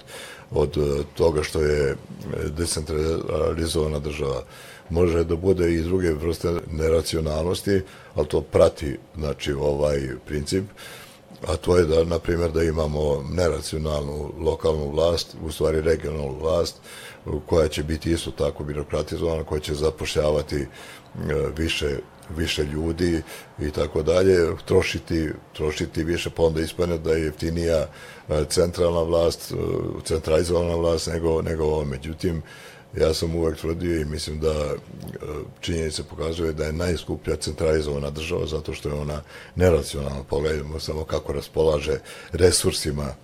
od 0.51 0.77
e, 0.77 1.03
toga 1.15 1.43
što 1.43 1.61
je 1.61 1.91
e, 1.91 1.97
decentralizovana 2.57 3.99
država. 3.99 4.43
Može 4.91 5.25
da 5.25 5.37
bude 5.37 5.75
i 5.75 5.83
druge 5.83 6.13
vrste 6.13 6.49
neracionalnosti, 6.71 7.81
ali 8.15 8.27
to 8.27 8.41
prati 8.41 8.99
znači, 9.17 9.53
ovaj 9.53 10.09
princip 10.27 10.65
a 11.46 11.57
to 11.57 11.76
je 11.76 11.85
da, 11.85 12.05
na 12.05 12.18
primjer, 12.18 12.53
da 12.53 12.62
imamo 12.62 13.24
neracionalnu 13.31 14.33
lokalnu 14.38 14.90
vlast, 14.90 15.37
u 15.42 15.53
stvari 15.53 15.81
regionalnu 15.81 16.38
vlast, 16.40 16.76
koja 17.46 17.68
će 17.68 17.83
biti 17.83 18.12
isto 18.12 18.31
tako 18.31 18.64
birokratizovana, 18.64 19.44
koja 19.44 19.61
će 19.61 19.74
zapošljavati 19.74 20.57
e, 20.57 20.66
više 21.57 21.98
više 22.37 22.64
ljudi 22.64 23.22
i 23.59 23.70
tako 23.70 24.03
dalje, 24.03 24.57
trošiti, 24.64 25.29
trošiti 25.53 26.05
više, 26.05 26.31
pa 26.31 26.42
onda 26.42 26.61
ispane 26.61 26.98
da 26.98 27.12
je 27.12 27.24
jeftinija 27.24 27.87
e, 28.29 28.44
centralna 28.48 29.03
vlast, 29.03 29.53
e, 29.53 29.55
centralizovana 30.05 30.74
vlast 30.74 31.07
nego, 31.07 31.42
nego 31.42 31.64
ovo. 31.64 31.85
Međutim, 31.85 32.42
Ja 32.96 33.14
sam 33.14 33.35
uvek 33.35 33.59
tvrdio 33.59 34.00
i 34.00 34.05
mislim 34.05 34.40
da 34.40 34.50
e, 34.50 34.76
činjenica 35.61 36.03
pokazuje 36.03 36.53
da 36.53 36.64
je 36.64 36.72
najskuplja 36.72 37.37
centralizovana 37.37 38.11
država 38.11 38.46
zato 38.46 38.74
što 38.74 38.88
je 38.88 38.94
ona 38.94 39.22
neracionalna. 39.55 40.22
Pogledajmo 40.29 40.81
samo 40.81 41.05
kako 41.05 41.33
raspolaže 41.33 41.98
resursima 42.33 43.14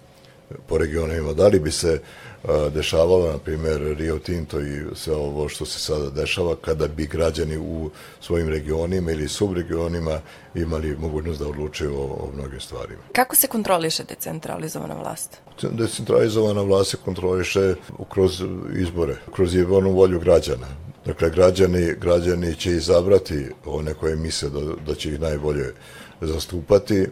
po 0.67 0.79
regionima. 0.79 1.33
Da 1.33 1.49
li 1.49 1.61
bi 1.61 1.71
se 1.71 2.01
dešavalo, 2.75 3.33
na 3.33 3.39
primjer, 3.39 3.97
Rio 3.99 4.19
Tinto 4.19 4.61
i 4.61 4.83
sve 4.95 5.15
ovo 5.15 5.49
što 5.49 5.67
se 5.67 5.79
sada 5.79 6.11
dešava, 6.11 6.57
kada 6.57 6.89
bi 6.89 7.07
građani 7.07 7.57
u 7.59 7.91
svojim 8.21 8.49
regionima 8.49 9.13
ili 9.13 9.29
subregionima 9.29 10.21
imali 10.55 10.97
mogućnost 10.97 11.41
da 11.41 11.49
odlučuju 11.49 11.95
o, 11.97 12.05
o 12.05 12.31
mnogim 12.35 12.61
stvarima. 12.61 13.03
Kako 13.13 13.37
se 13.37 13.47
kontroliše 13.47 14.05
decentralizovana 14.05 14.95
vlast? 14.95 15.37
Decentralizovana 15.63 16.63
vlast 16.63 16.91
se 16.91 16.97
kontroliše 17.05 17.75
kroz 18.09 18.43
izbore, 18.77 19.17
kroz 19.35 19.55
izbornu 19.55 19.91
volju 19.93 20.21
građana. 20.21 20.67
Dakle, 21.07 21.31
građani, 21.31 21.95
građani 22.01 22.55
će 22.55 22.71
izabrati 22.71 23.47
one 23.65 23.95
koje 23.95 24.17
misle 24.17 24.51
da, 24.51 24.61
da 24.87 24.95
će 24.95 25.13
ih 25.13 25.21
najbolje 25.21 25.75
zastupati. 26.21 27.07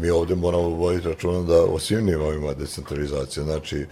Mi 0.00 0.10
ovdje 0.10 0.36
moramo 0.36 0.68
voditi 0.68 1.08
računa 1.08 1.42
da 1.42 1.62
o 1.62 1.78
svim 1.78 2.04
nivoima 2.04 2.52
decentralizacija, 2.54 3.44
znači 3.44 3.86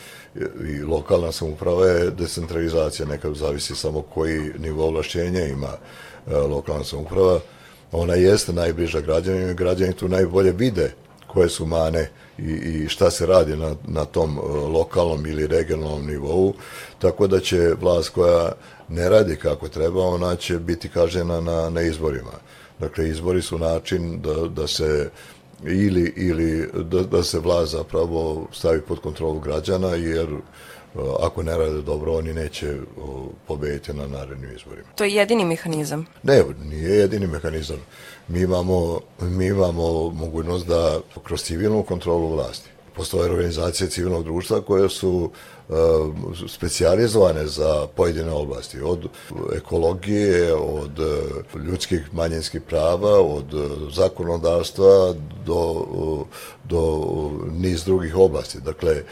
i 0.68 0.82
lokalna 0.82 1.32
samuprava 1.32 1.86
je 1.86 2.10
decentralizacija, 2.10 3.06
nekako 3.06 3.34
zavisi 3.34 3.74
samo 3.74 4.02
koji 4.02 4.52
nivo 4.58 4.84
ovlašćenja 4.84 5.46
ima 5.46 5.72
e, 6.30 6.36
lokalna 6.36 6.84
samuprava. 6.84 7.40
Ona 7.92 8.14
jeste 8.14 8.52
najbliža 8.52 9.00
građanima 9.00 9.50
i 9.50 9.54
građani 9.54 9.92
tu 9.92 10.08
najbolje 10.08 10.52
vide 10.52 10.92
koje 11.26 11.48
su 11.48 11.66
mane 11.66 12.10
i, 12.38 12.50
i 12.52 12.88
šta 12.88 13.10
se 13.10 13.26
radi 13.26 13.56
na, 13.56 13.74
na 13.86 14.04
tom 14.04 14.38
e, 14.38 14.40
lokalnom 14.52 15.26
ili 15.26 15.46
regionalnom 15.46 16.06
nivou, 16.06 16.54
tako 16.98 17.26
da 17.26 17.40
će 17.40 17.74
vlast 17.80 18.08
koja 18.08 18.52
ne 18.88 19.08
radi 19.08 19.36
kako 19.36 19.68
treba, 19.68 20.06
ona 20.06 20.36
će 20.36 20.58
biti 20.58 20.88
kažena 20.88 21.40
na, 21.40 21.70
na 21.70 21.82
izborima. 21.82 22.32
Dakle, 22.80 23.08
izbori 23.08 23.42
su 23.42 23.58
način 23.58 24.20
da, 24.20 24.48
da 24.48 24.66
se 24.66 25.10
ili, 25.64 26.12
ili 26.16 26.70
da, 26.84 27.02
da 27.02 27.22
se 27.22 27.38
vlast 27.38 27.72
zapravo 27.72 28.46
stavi 28.52 28.80
pod 28.80 29.00
kontrolu 29.00 29.40
građana, 29.40 29.88
jer 29.88 30.28
e, 30.28 30.38
ako 31.20 31.42
ne 31.42 31.58
rade 31.58 31.82
dobro, 31.82 32.12
oni 32.12 32.34
neće 32.34 32.76
pobediti 33.46 33.92
na 33.92 34.06
narednim 34.06 34.50
izborima. 34.56 34.88
To 34.94 35.04
je 35.04 35.14
jedini 35.14 35.44
mehanizam? 35.44 36.06
Ne, 36.22 36.42
nije 36.64 36.90
jedini 36.90 37.26
mehanizam. 37.26 37.78
Mi 38.28 38.40
imamo, 38.40 39.00
mi 39.20 39.46
imamo 39.46 40.10
mogućnost 40.10 40.66
da 40.66 41.00
kroz 41.24 41.42
civilnu 41.42 41.82
kontrolu 41.82 42.28
vlasti 42.28 42.71
postoje 42.96 43.30
organizacije 43.30 43.90
civilnog 43.90 44.24
društva 44.24 44.60
koje 44.60 44.88
su 44.88 45.30
uh, 45.68 45.76
specijalizovane 46.48 47.46
za 47.46 47.86
pojedine 47.96 48.30
oblasti, 48.30 48.80
od 48.80 49.08
ekologije, 49.56 50.54
od 50.54 50.98
uh, 50.98 51.62
ljudskih 51.62 52.14
manjinskih 52.14 52.60
prava, 52.60 53.20
od 53.20 53.54
uh, 53.54 53.62
zakonodavstva 53.92 55.14
do, 55.46 55.84
do 56.64 57.10
niz 57.52 57.84
drugih 57.84 58.16
oblasti. 58.16 58.60
Dakle, 58.60 59.02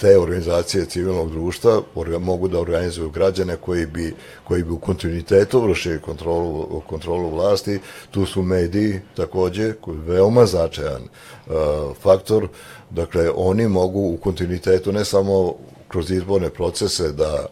te 0.00 0.18
organizacije 0.18 0.84
civilnog 0.84 1.30
društva 1.30 1.82
mogu 2.20 2.48
da 2.48 2.60
organizuju 2.60 3.10
građane 3.10 3.56
koji 3.56 3.86
bi, 3.86 4.14
koji 4.44 4.62
bi 4.62 4.70
u 4.70 4.78
kontinuitetu 4.78 5.60
vršili 5.60 6.00
kontrolu, 6.00 6.82
kontrolu 6.86 7.30
vlasti. 7.30 7.78
Tu 8.10 8.26
su 8.26 8.42
mediji 8.42 9.00
također, 9.16 9.74
koji 9.80 9.96
je 9.96 10.02
veoma 10.02 10.46
značajan 10.46 11.02
uh, 11.02 11.54
faktor. 12.02 12.48
Dakle, 12.90 13.30
oni 13.34 13.68
mogu 13.68 14.00
u 14.00 14.16
kontinuitetu 14.16 14.92
ne 14.92 15.04
samo 15.04 15.54
kroz 15.88 16.10
izborne 16.10 16.50
procese 16.50 17.12
da, 17.12 17.46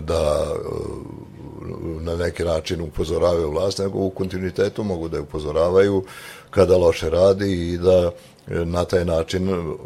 da 0.00 0.46
e, 0.46 0.84
na 2.00 2.16
neki 2.16 2.44
način 2.44 2.80
upozoravaju 2.80 3.50
vlast, 3.50 3.78
nego 3.78 3.98
u 3.98 4.10
kontinuitetu 4.10 4.84
mogu 4.84 5.08
da 5.08 5.16
je 5.16 5.22
upozoravaju 5.22 6.04
kada 6.50 6.76
loše 6.76 7.10
radi 7.10 7.72
i 7.72 7.78
da 7.78 8.10
na 8.46 8.84
taj 8.84 9.04
način 9.04 9.48
uh, 9.48 9.76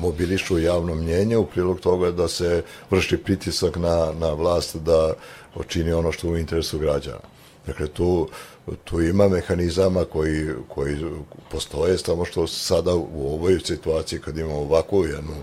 mobilišu 0.00 0.58
javno 0.58 0.94
mnjenje 0.94 1.36
u 1.36 1.46
prilog 1.46 1.80
toga 1.80 2.10
da 2.10 2.28
se 2.28 2.62
vrši 2.90 3.16
pritisak 3.16 3.76
na, 3.76 4.12
na 4.20 4.32
vlast 4.32 4.76
da 4.76 5.12
čini 5.68 5.92
ono 5.92 6.12
što 6.12 6.28
u 6.28 6.36
interesu 6.36 6.78
građana. 6.78 7.20
Dakle, 7.66 7.86
tu, 7.86 8.28
tu 8.84 9.02
ima 9.02 9.28
mehanizama 9.28 10.04
koji, 10.04 10.48
koji 10.68 10.96
postoje, 11.50 11.98
samo 11.98 12.24
što 12.24 12.46
sada 12.46 12.94
u 12.94 13.34
ovoj 13.34 13.60
situaciji 13.64 14.20
kad 14.20 14.38
imamo 14.38 14.58
ovakvu 14.58 15.04
jednu 15.04 15.34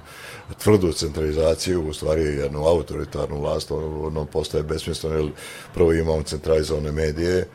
tvrdu 0.64 0.94
centralizaciju, 0.94 1.90
u 1.90 1.94
stvari 1.94 2.22
jednu 2.22 2.66
autoritarnu 2.66 3.42
vlast, 3.42 3.72
ono, 3.72 4.06
ono 4.08 4.26
postaje 4.26 4.64
besmisleno, 4.64 5.16
jer 5.16 5.32
prvo 5.74 5.94
imamo 5.94 6.24
centralizovane 6.24 6.92
medije, 6.92 7.48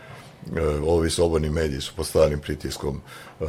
E, 0.57 0.61
ovi 0.87 1.11
slobodni 1.11 1.51
mediji 1.51 1.81
su 1.81 1.93
pod 1.97 2.07
stalnim 2.07 2.41
pritiskom 2.41 3.01
uh, 3.41 3.47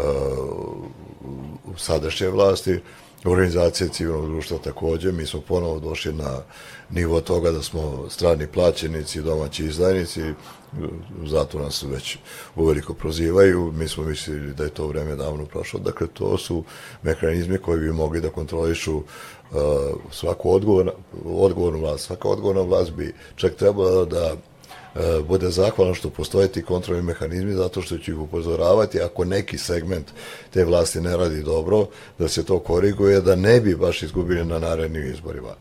sadašnje 1.77 2.29
vlasti, 2.29 2.79
organizacije 3.25 3.89
civilnog 3.89 4.25
društva 4.25 4.57
također, 4.57 5.13
mi 5.13 5.25
smo 5.25 5.41
ponovo 5.41 5.79
došli 5.79 6.13
na 6.13 6.41
nivo 6.89 7.21
toga 7.21 7.51
da 7.51 7.61
smo 7.61 8.05
strani 8.09 8.47
plaćenici, 8.47 9.21
domaći 9.21 9.65
izdajnici, 9.65 10.21
e, 10.21 10.33
zato 11.25 11.59
nas 11.59 11.83
već 11.83 12.17
uveliko 12.55 12.93
prozivaju, 12.93 13.71
mi 13.75 13.87
smo 13.87 14.03
mislili 14.03 14.53
da 14.53 14.63
je 14.63 14.69
to 14.69 14.87
vreme 14.87 15.15
davno 15.15 15.45
prošlo, 15.45 15.79
dakle 15.79 16.07
to 16.07 16.37
su 16.37 16.63
mehanizmi 17.03 17.57
koji 17.57 17.79
bi 17.79 17.91
mogli 17.91 18.21
da 18.21 18.29
kontrolišu 18.29 18.95
uh, 18.97 19.03
svaku 20.11 20.51
odgovornu, 20.51 20.91
odgovornu 21.25 21.79
vlast, 21.79 22.05
svaka 22.05 22.27
odgovorna 22.27 22.61
vlast 22.61 22.91
bi 22.91 23.13
čak 23.35 23.55
trebala 23.55 24.05
da 24.05 24.35
E, 24.95 25.21
bude 25.27 25.49
zahvalan 25.49 25.93
što 25.93 26.09
postoje 26.09 26.47
ti 26.47 26.63
kontrolni 26.63 27.03
mehanizmi 27.03 27.53
zato 27.53 27.81
što 27.81 27.97
će 27.97 28.11
ih 28.11 28.19
upozoravati 28.19 29.01
ako 29.01 29.25
neki 29.25 29.57
segment 29.57 30.07
te 30.53 30.65
vlasti 30.65 31.01
ne 31.01 31.17
radi 31.17 31.43
dobro, 31.43 31.85
da 32.19 32.27
se 32.27 32.45
to 32.45 32.59
koriguje, 32.59 33.21
da 33.21 33.35
ne 33.35 33.61
bi 33.61 33.75
baš 33.75 34.03
izgubili 34.03 34.45
na 34.45 34.59
narednim 34.59 35.13
izborima. 35.13 35.53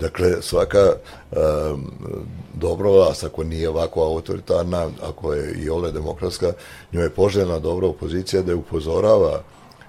Dakle, 0.00 0.42
svaka 0.42 0.92
um, 1.30 1.92
dobro 2.54 2.92
vlast, 2.92 3.24
ako 3.24 3.44
nije 3.44 3.68
ovako 3.68 4.02
autoritarna, 4.02 4.90
ako 5.02 5.34
je 5.34 5.52
i 5.52 5.70
ole 5.70 5.92
demokratska, 5.92 6.52
njoj 6.92 7.04
je 7.04 7.10
poželjena 7.10 7.58
dobra 7.58 7.86
opozicija 7.86 8.42
da 8.42 8.52
je 8.52 8.56
upozorava 8.56 9.42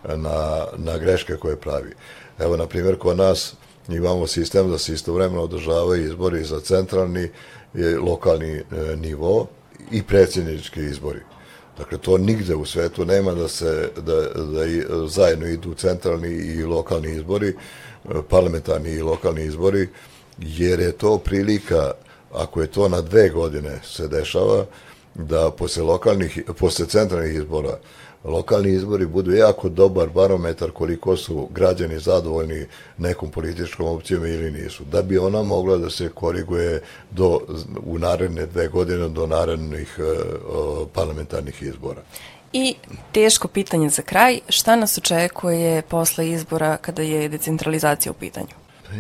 na, 0.04 0.66
na 0.78 0.98
greške 0.98 1.36
koje 1.36 1.56
pravi. 1.56 1.94
Evo, 2.40 2.58
na 2.58 2.68
primjer, 2.68 2.98
kod 2.98 3.18
nas 3.18 3.54
imamo 3.90 4.28
sistem 4.28 4.70
da 4.72 4.78
se 4.78 4.94
istovremeno 4.94 5.42
održavaju 5.42 6.06
izbori 6.06 6.44
za 6.44 6.60
centralni 6.60 7.30
je 7.74 8.00
lokalni 8.00 8.54
e, 8.54 8.64
nivo 8.96 9.48
i 9.92 10.04
predsjednički 10.04 10.82
izbori. 10.82 11.20
Dakle, 11.78 11.98
to 11.98 12.18
nigde 12.18 12.56
u 12.56 12.66
svetu 12.66 13.06
nema 13.06 13.34
da 13.34 13.48
se 13.48 13.90
da, 13.96 14.22
da 14.44 14.66
i, 14.66 14.84
zajedno 15.08 15.48
idu 15.48 15.74
centralni 15.74 16.30
i 16.30 16.64
lokalni 16.64 17.12
izbori, 17.12 17.48
e, 17.50 17.56
parlamentarni 18.30 18.90
i 18.90 19.02
lokalni 19.02 19.46
izbori, 19.46 19.90
jer 20.38 20.80
je 20.80 20.92
to 20.92 21.18
prilika, 21.18 21.92
ako 22.34 22.62
je 22.62 22.68
to 22.68 22.90
na 22.90 23.02
dve 23.02 23.30
godine 23.30 23.80
se 23.84 24.08
dešava, 24.08 24.66
da 25.16 25.52
posle 25.52 25.84
lokalnih, 25.84 26.40
posle 26.60 26.86
centralnih 26.86 27.36
izbora, 27.36 27.78
lokalni 28.24 28.70
izbori 28.70 29.06
budu 29.06 29.32
jako 29.32 29.70
dobar 29.70 30.10
barometar 30.10 30.72
koliko 30.72 31.18
su 31.18 31.48
građani 31.52 32.00
zadovoljni 32.00 32.66
nekom 32.98 33.32
političkom 33.32 33.88
opcijom 33.88 34.26
ili 34.26 34.52
nisu. 34.52 34.84
Da 34.84 35.02
bi 35.02 35.18
ona 35.18 35.44
mogla 35.44 35.78
da 35.78 35.90
se 35.90 36.10
koriguje 36.10 36.82
do, 37.12 37.40
u 37.86 38.00
naredne 38.00 38.46
dve 38.46 38.68
godine 38.68 39.10
do 39.10 39.28
narednih 39.28 40.00
uh, 40.00 40.88
parlamentarnih 40.94 41.64
izbora. 41.64 42.02
I 42.54 42.76
teško 43.12 43.48
pitanje 43.48 43.90
za 43.90 44.02
kraj, 44.02 44.40
šta 44.50 44.76
nas 44.76 44.98
očekuje 44.98 45.82
posle 45.82 46.30
izbora 46.30 46.78
kada 46.78 47.02
je 47.02 47.30
decentralizacija 47.30 48.12
u 48.12 48.16
pitanju? 48.16 48.54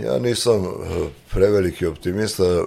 Ja 0.04 0.20
nisam 0.20 0.66
e, 0.66 0.70
preveliki 1.32 1.86
optimista 1.86 2.44
e, 2.44 2.64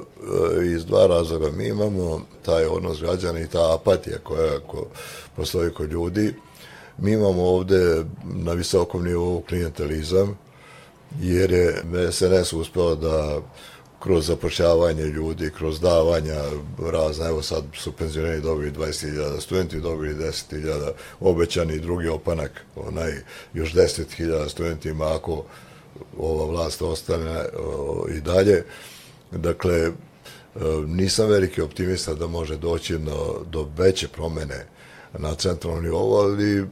iz 0.67 0.85
dva 0.85 1.07
razloga. 1.07 1.51
Mi 1.51 1.69
imamo 1.69 2.21
taj 2.43 2.65
odnos 2.65 3.01
građana 3.01 3.41
i 3.41 3.47
ta 3.47 3.75
apatija 3.75 4.19
koja 4.19 4.61
ko, 4.61 4.87
postoji 5.37 5.71
kod 5.71 5.93
ljudi. 5.93 6.35
Mi 6.99 7.13
imamo 7.13 7.43
ovde 7.43 8.05
na 8.25 8.53
visokom 8.53 9.05
nivou 9.05 9.43
klientelizam, 9.49 10.39
jer 11.21 11.53
je 11.53 11.83
SNS 12.13 12.53
uspeo 12.53 12.95
da 12.95 13.41
kroz 14.03 14.27
zapošljavanje 14.27 15.05
ljudi, 15.05 15.51
kroz 15.59 15.81
davanja 15.81 16.43
razna, 16.93 17.29
evo 17.29 17.43
sad 17.43 17.65
su 17.75 17.93
penzioneri 17.93 18.41
dobili 18.41 18.73
20.000, 18.73 19.41
studenti 19.41 19.81
dobili 19.81 20.15
10.000, 20.15 20.91
obećani 21.21 21.79
drugi 21.79 22.09
opanak, 22.09 22.51
onaj 22.77 23.13
još 23.55 23.75
10.000 23.75 24.49
studentima 24.49 25.15
ako 25.15 25.45
ova 26.19 26.47
vlast 26.47 26.83
ostane 26.83 27.45
o, 27.59 28.07
i 28.17 28.21
dalje. 28.21 28.65
Dakle, 29.31 29.77
e, 29.77 29.91
nisam 30.87 31.29
veliki 31.29 31.61
optimista 31.61 32.15
da 32.15 32.27
može 32.27 32.57
doći 32.57 32.99
do, 32.99 33.43
do 33.51 33.69
veće 33.77 34.09
promene 34.09 34.67
na 35.13 35.35
centralnom 35.35 35.85
nivou, 35.85 36.15
ali 36.15 36.67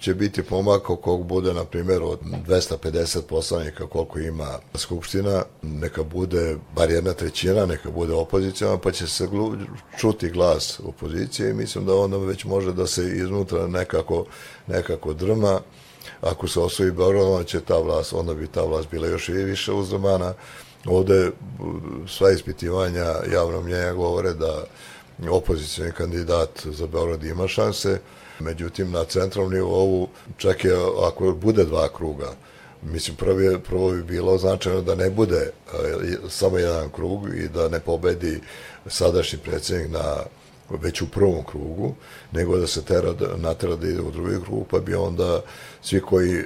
će 0.00 0.14
biti 0.14 0.42
pomak 0.42 0.82
kog 0.82 1.26
bude, 1.26 1.54
na 1.54 1.64
primjer, 1.64 2.02
od 2.02 2.20
250 2.46 3.22
poslanika 3.22 3.86
koliko 3.86 4.18
ima 4.18 4.58
Skupština, 4.74 5.42
neka 5.62 6.02
bude 6.02 6.56
bar 6.74 6.90
jedna 6.90 7.12
trećina, 7.12 7.66
neka 7.66 7.90
bude 7.90 8.14
opozicijama, 8.14 8.78
pa 8.78 8.92
će 8.92 9.06
se 9.06 9.28
čuti 9.98 10.30
glas 10.30 10.80
opozicije 10.84 11.50
i 11.50 11.54
mislim 11.54 11.86
da 11.86 11.94
onda 11.94 12.16
već 12.16 12.44
može 12.44 12.72
da 12.72 12.86
se 12.86 13.02
iznutra 13.02 13.66
nekako, 13.66 14.24
nekako 14.66 15.12
drma. 15.12 15.60
Ako 16.20 16.48
se 16.48 16.60
osvoji 16.60 16.90
Beograd, 16.90 17.26
onda 17.26 17.44
će 17.44 17.60
ta 17.60 17.78
vlast, 17.78 18.12
onda 18.12 18.34
bi 18.34 18.46
ta 18.46 18.62
vlast 18.62 18.90
bila 18.90 19.06
još 19.06 19.28
i 19.28 19.32
više 19.32 19.72
uzdrmana. 19.72 20.34
Ovde 20.86 21.30
sva 22.08 22.30
ispitivanja 22.30 23.14
javnog 23.32 23.64
mnjenja 23.64 23.92
govore 23.92 24.34
da 24.34 24.64
opozicijni 25.30 25.92
kandidat 25.92 26.66
za 26.66 26.86
Beograd 26.86 27.24
ima 27.24 27.48
šanse, 27.48 27.98
Međutim, 28.40 28.90
na 28.90 29.04
centralnom 29.04 29.52
nivou, 29.52 30.08
čak 30.36 30.64
je, 30.64 30.72
ako 31.06 31.32
bude 31.32 31.64
dva 31.64 31.88
kruga, 31.96 32.32
mislim, 32.82 33.16
prvi, 33.16 33.58
prvo 33.58 33.90
bi 33.90 34.02
bilo 34.02 34.38
značajno 34.38 34.82
da 34.82 34.94
ne 34.94 35.10
bude 35.10 35.36
e, 35.36 35.50
samo 36.28 36.58
jedan 36.58 36.90
krug 36.90 37.28
i 37.34 37.48
da 37.48 37.68
ne 37.68 37.80
pobedi 37.80 38.40
sadašnji 38.86 39.38
predsjednik 39.38 39.90
na 39.90 40.16
već 40.70 41.02
u 41.02 41.08
prvom 41.08 41.44
krugu, 41.44 41.94
nego 42.32 42.58
da 42.58 42.66
se 42.66 42.84
tera, 42.84 43.14
natera 43.36 43.76
da 43.76 43.88
ide 43.88 44.00
u 44.00 44.10
drugi 44.10 44.44
krug, 44.44 44.66
pa 44.70 44.78
bi 44.80 44.94
onda 44.94 45.40
svi 45.82 46.00
koji, 46.00 46.42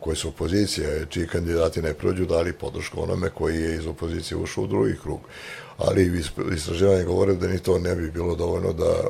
koji 0.00 0.16
su 0.16 0.28
opozicija, 0.28 1.06
čiji 1.06 1.26
kandidati 1.26 1.82
ne 1.82 1.94
prođu, 1.94 2.26
dali 2.26 2.52
podršku 2.52 3.02
onome 3.02 3.30
koji 3.30 3.62
je 3.62 3.74
iz 3.74 3.86
opozicije 3.86 4.38
ušao 4.38 4.64
u 4.64 4.66
drugi 4.66 4.96
krug 5.02 5.20
ali 5.80 6.22
istraživanje 6.54 7.04
govore 7.04 7.34
da 7.34 7.48
ni 7.48 7.58
to 7.58 7.78
ne 7.78 7.96
bi 7.96 8.10
bilo 8.10 8.34
dovoljno 8.34 8.72
da 8.72 8.84
e, 8.84 9.08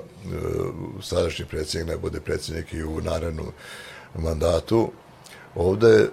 sadašnji 1.03 1.45
predsjednik 1.45 1.91
ne 1.91 1.97
bude 1.97 2.21
predsjednik 2.21 2.73
i 2.73 2.85
u 2.85 3.01
narednom 3.01 3.47
mandatu. 4.15 4.91
Ovde 5.55 5.89
e, 5.89 6.09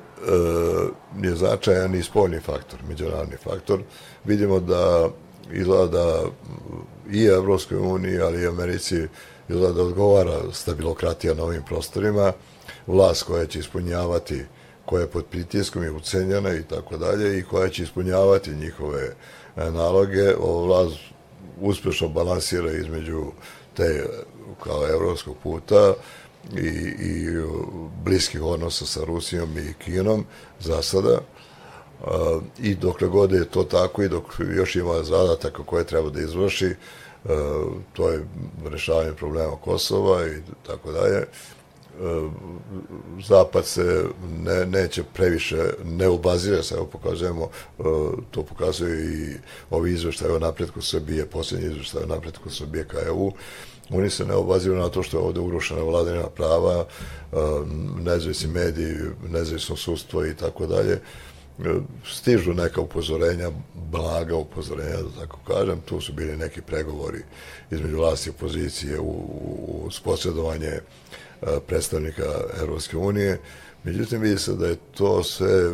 je 1.23 1.35
značajan 1.35 1.95
i 1.95 2.03
spoljni 2.03 2.39
faktor, 2.39 2.79
međunarodni 2.89 3.37
faktor. 3.43 3.81
Vidimo 4.25 4.59
da 4.59 5.09
izgleda 5.53 5.87
da 5.87 6.23
i 7.11 7.25
Evropskoj 7.25 7.77
uniji, 7.77 8.19
ali 8.19 8.41
i 8.41 8.47
Americi 8.47 9.07
izgleda 9.49 9.83
odgovara 9.83 10.39
stabilokratija 10.53 11.33
na 11.33 11.43
ovim 11.43 11.63
prostorima, 11.67 12.33
vlast 12.87 13.23
koja 13.23 13.45
će 13.45 13.59
ispunjavati 13.59 14.43
koja 14.85 15.01
je 15.01 15.07
pod 15.07 15.25
pritiskom 15.25 15.83
i 15.83 15.89
ucenjena 15.89 16.53
i 16.53 16.63
tako 16.63 16.97
dalje 16.97 17.39
i 17.39 17.43
koja 17.43 17.69
će 17.69 17.83
ispunjavati 17.83 18.55
njihove 18.55 19.15
e, 19.55 19.71
naloge, 19.71 20.35
ova 20.35 20.65
vlast 20.65 20.97
uspešno 21.61 22.07
balansira 22.07 22.71
između 22.71 23.25
te 23.73 24.05
kao 24.63 24.87
evropskog 24.89 25.35
puta 25.43 25.93
i, 26.57 26.67
i 26.99 27.27
bliskih 28.03 28.43
odnosa 28.43 28.85
sa 28.85 29.03
Rusijom 29.05 29.57
i 29.57 29.73
Kinom 29.83 30.25
za 30.59 30.81
sada. 30.81 31.19
I 32.59 32.75
dokle 32.75 33.07
god 33.07 33.31
je 33.31 33.45
to 33.45 33.63
tako 33.63 34.03
i 34.03 34.09
dok 34.09 34.23
još 34.57 34.75
ima 34.75 35.03
zadataka 35.03 35.63
koje 35.63 35.83
treba 35.83 36.09
da 36.09 36.21
izvrši, 36.21 36.65
e, 36.65 36.75
to 37.93 38.09
je 38.09 38.25
rešavanje 38.65 39.13
problema 39.13 39.55
Kosova 39.63 40.27
i 40.27 40.41
tako 40.67 40.91
dalje, 40.91 41.17
e, 41.17 41.25
Zapad 43.27 43.65
se 43.65 44.05
ne, 44.43 44.65
neće 44.65 45.03
previše, 45.13 45.57
ne 45.85 46.07
obazira 46.07 46.63
se, 46.63 46.75
evo 46.75 46.85
pokazujemo, 46.85 47.43
e, 47.79 47.83
to 48.31 48.43
pokazuje 48.43 49.03
i 49.03 49.35
ovi 49.69 49.93
izveštaje 49.93 50.31
o 50.33 50.39
napretku 50.39 50.81
Srbije, 50.81 51.25
posljednji 51.25 51.67
izveštaje 51.67 52.05
o 52.05 52.07
napretku 52.07 52.49
Srbije 52.49 52.87
ka 52.87 52.97
EU, 53.07 53.31
oni 53.89 54.09
se 54.09 54.25
ne 54.25 54.33
obaziru 54.35 54.75
na 54.75 54.89
to 54.89 55.03
što 55.03 55.17
je 55.17 55.23
ovdje 55.23 55.41
urušena 55.41 55.81
vladina 55.81 56.29
prava, 56.35 56.85
nezavisni 57.99 58.47
mediji, 58.47 58.95
nezavisno 59.29 59.75
sustvo 59.75 60.25
i 60.25 60.35
tako 60.35 60.65
dalje. 60.65 60.99
E, 61.65 61.79
stižu 62.05 62.53
neka 62.53 62.81
upozorenja, 62.81 63.51
blaga 63.91 64.35
upozorenja, 64.35 64.97
da 64.97 65.19
tako 65.19 65.39
kažem, 65.47 65.81
tu 65.81 66.01
su 66.01 66.13
bili 66.13 66.37
neki 66.37 66.61
pregovori 66.61 67.21
između 67.71 67.97
vlasti 67.97 68.29
i 68.29 68.33
opozicije 68.33 68.99
u, 68.99 69.05
u, 69.05 69.89
sposredovanje 69.91 70.67
e, 70.67 70.81
predstavnika 71.67 72.23
Europske 72.59 72.97
unije. 72.97 73.39
Međutim, 73.83 74.21
vidi 74.21 74.37
se 74.37 74.53
da 74.53 74.67
je 74.67 74.75
to 74.97 75.23
sve, 75.23 75.71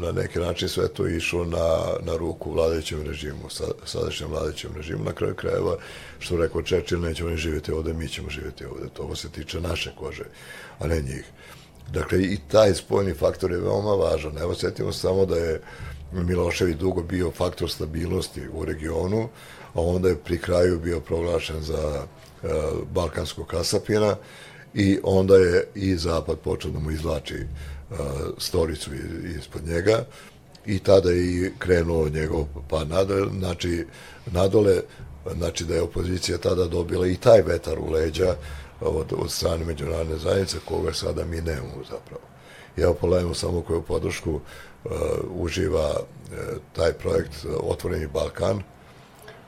na 0.00 0.12
neki 0.12 0.38
način 0.38 0.68
sve 0.68 0.88
to 0.88 1.06
išlo 1.06 1.44
na, 1.44 1.68
na 2.02 2.16
ruku 2.16 2.52
vladajućem 2.52 3.02
režimu, 3.02 3.48
sadašnjem 3.84 4.30
vladajućem 4.30 4.70
režimu, 4.76 5.04
na 5.04 5.12
kraju 5.12 5.34
krajeva, 5.34 5.76
što 6.18 6.36
rekao 6.36 6.62
Čečil, 6.62 7.00
neće 7.00 7.26
oni 7.26 7.36
živjeti 7.36 7.72
ovde, 7.72 7.92
mi 7.92 8.08
ćemo 8.08 8.30
živjeti 8.30 8.64
ovde. 8.64 8.88
To 8.94 9.16
se 9.16 9.28
tiče 9.28 9.60
naše 9.60 9.92
kože, 9.98 10.24
a 10.78 10.86
ne 10.86 11.02
njih. 11.02 11.24
Dakle, 11.92 12.22
i 12.22 12.38
taj 12.48 12.74
spojni 12.74 13.14
faktor 13.14 13.52
je 13.52 13.60
veoma 13.60 13.94
važan. 13.94 14.38
Evo, 14.38 14.54
setimo 14.54 14.92
samo 14.92 15.26
da 15.26 15.36
je 15.36 15.60
Milošević 16.12 16.76
dugo 16.76 17.02
bio 17.02 17.30
faktor 17.30 17.70
stabilnosti 17.70 18.48
u 18.52 18.64
regionu, 18.64 19.28
a 19.74 19.80
onda 19.80 20.08
je 20.08 20.16
pri 20.16 20.38
kraju 20.38 20.80
bio 20.80 21.00
proglašen 21.00 21.62
za 21.62 22.02
e, 22.02 22.48
balkanskog 22.92 23.46
kasapina, 23.46 24.16
i 24.74 24.98
onda 25.02 25.36
je 25.36 25.64
i 25.74 25.96
Zapad 25.96 26.38
počeo 26.38 26.70
da 26.70 26.78
mu 26.78 26.90
izlači 26.90 27.34
e, 27.34 27.46
storicu 28.38 28.90
ispod 29.38 29.66
njega 29.66 30.04
i 30.66 30.78
tada 30.78 31.10
je 31.10 31.26
i 31.26 31.50
krenuo 31.58 32.08
njegov 32.08 32.46
pa 32.68 32.84
nadole, 32.84 33.28
znači, 33.38 33.86
nadole, 34.32 34.80
znači 35.36 35.64
da 35.64 35.74
je 35.74 35.82
opozicija 35.82 36.38
tada 36.38 36.64
dobila 36.64 37.06
i 37.06 37.16
taj 37.16 37.42
vetar 37.42 37.78
u 37.78 37.90
leđa 37.90 38.36
od, 38.80 39.12
od 39.18 39.30
strane 39.30 39.64
međunarodne 39.64 40.18
zajednice, 40.18 40.58
koga 40.64 40.92
sada 40.92 41.24
mi 41.24 41.40
nemamo 41.40 41.84
zapravo. 41.90 42.22
Ja 42.76 42.92
polajemo 43.00 43.34
samo 43.34 43.62
koju 43.62 43.82
podršku 43.82 44.30
uh, 44.32 44.90
uživa 45.30 45.90
uh, 45.90 46.38
taj 46.72 46.92
projekt 46.92 47.32
e, 47.44 47.48
Otvoreni 47.62 48.06
Balkan, 48.06 48.62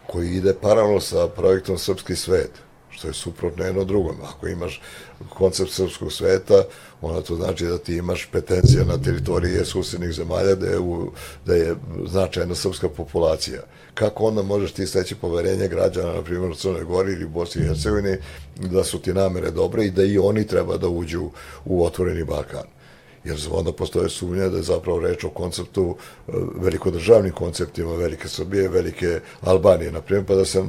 koji 0.06 0.30
ide 0.30 0.54
paralelno 0.54 1.00
sa 1.00 1.28
projektom 1.28 1.78
Srpski 1.78 2.16
svet, 2.16 2.50
što 2.98 3.08
je 3.08 3.14
suprotno 3.14 3.64
jedno 3.64 3.84
drugom. 3.84 4.16
Ako 4.24 4.48
imaš 4.48 4.80
koncept 5.28 5.70
srpskog 5.70 6.12
sveta, 6.12 6.64
onda 7.00 7.22
to 7.22 7.36
znači 7.36 7.66
da 7.66 7.78
ti 7.78 7.96
imaš 7.96 8.28
petencija 8.32 8.84
na 8.84 8.98
teritoriji 8.98 9.64
susjednih 9.64 10.12
zemalja 10.12 10.54
da 10.54 10.66
je, 10.66 10.78
u, 10.78 11.12
da 11.46 11.54
je 11.54 11.74
značajna 12.06 12.54
srpska 12.54 12.88
populacija. 12.88 13.62
Kako 13.94 14.24
onda 14.24 14.42
možeš 14.42 14.72
ti 14.72 14.86
steći 14.86 15.14
poverenje 15.14 15.68
građana, 15.68 16.12
na 16.12 16.22
primjer 16.22 16.50
u 16.50 16.54
Crnoj 16.54 16.84
Gori 16.84 17.12
ili 17.12 17.26
Bosni 17.26 17.62
i 17.62 17.66
Hercegovini, 17.66 18.16
da 18.56 18.84
su 18.84 18.98
ti 18.98 19.14
namere 19.14 19.50
dobre 19.50 19.84
i 19.84 19.90
da 19.90 20.02
i 20.04 20.18
oni 20.18 20.46
treba 20.46 20.76
da 20.76 20.88
uđu 20.88 21.30
u 21.64 21.84
otvoreni 21.84 22.24
Balkan? 22.24 22.77
Jer 23.24 23.36
onda 23.50 23.72
postoje 23.72 24.08
sumnje 24.08 24.48
da 24.48 24.56
je 24.56 24.62
zapravo 24.62 25.00
reč 25.00 25.24
o 25.24 25.30
konceptu, 25.30 25.96
e, 26.28 26.32
velikodržavnim 26.54 27.32
konceptima 27.32 27.94
Velike 27.94 28.28
Srbije, 28.28 28.68
Velike 28.68 29.20
Albanije, 29.40 29.92
na 29.92 30.00
primjer, 30.00 30.26
pa 30.26 30.34
da 30.34 30.44
se 30.44 30.64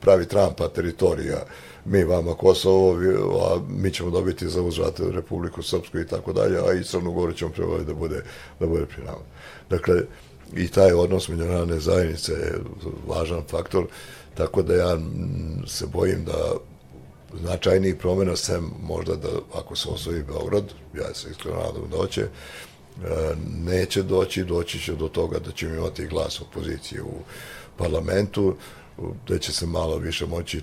pravi 0.00 0.26
trampa 0.26 0.68
teritorija, 0.68 1.44
mi 1.84 2.04
vama 2.04 2.34
Kosovo, 2.34 2.96
a 3.40 3.60
mi 3.68 3.90
ćemo 3.90 4.10
dobiti 4.10 4.48
za 4.48 4.62
uzvrat 4.62 5.00
Republiku 5.00 5.62
Srpsku 5.62 5.98
i 5.98 6.06
tako 6.06 6.32
dalje, 6.32 6.58
a 6.58 6.72
i 6.72 6.84
Crnu 6.84 7.12
Goru 7.12 7.32
ćemo 7.32 7.50
prevoditi 7.50 7.86
da 7.86 7.94
bude, 7.94 8.22
da 8.60 8.66
bude 8.66 8.86
pri 8.86 9.04
nama. 9.04 9.24
Dakle, 9.70 10.02
i 10.56 10.68
taj 10.68 10.92
odnos 10.92 11.28
međunarodne 11.28 11.80
zajednice 11.80 12.32
je 12.32 12.58
važan 13.06 13.42
faktor, 13.48 13.86
tako 14.34 14.62
da 14.62 14.74
ja 14.74 14.98
se 15.66 15.86
bojim 15.86 16.24
da 16.24 16.54
značajnijih 17.40 17.96
promjena 17.96 18.36
sem 18.36 18.70
možda 18.82 19.16
da 19.16 19.28
ako 19.54 19.76
se 19.76 19.88
osvoji 19.88 20.22
Beograd, 20.22 20.64
ja 20.94 21.14
se 21.14 21.30
iskreno 21.30 21.56
nadam 21.56 21.90
da 21.90 22.06
će, 22.06 22.22
e, 22.22 22.28
neće 23.64 24.02
doći, 24.02 24.44
doći 24.44 24.78
će 24.80 24.94
do 24.94 25.08
toga 25.08 25.38
da 25.38 25.52
ćemo 25.52 25.74
imati 25.74 26.06
glas 26.06 26.40
opozicije 26.40 27.02
u 27.02 27.14
parlamentu, 27.76 28.56
da 29.28 29.38
će 29.38 29.52
se 29.52 29.66
malo 29.66 29.96
više 29.96 30.26
moći 30.26 30.60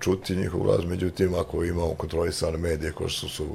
čuti 0.00 0.36
njihov 0.36 0.60
glas, 0.60 0.84
međutim 0.84 1.34
ako 1.34 1.64
imamo 1.64 1.94
kontrolisane 1.94 2.58
medije 2.58 2.92
koje 2.92 3.10
su, 3.10 3.28
su 3.28 3.46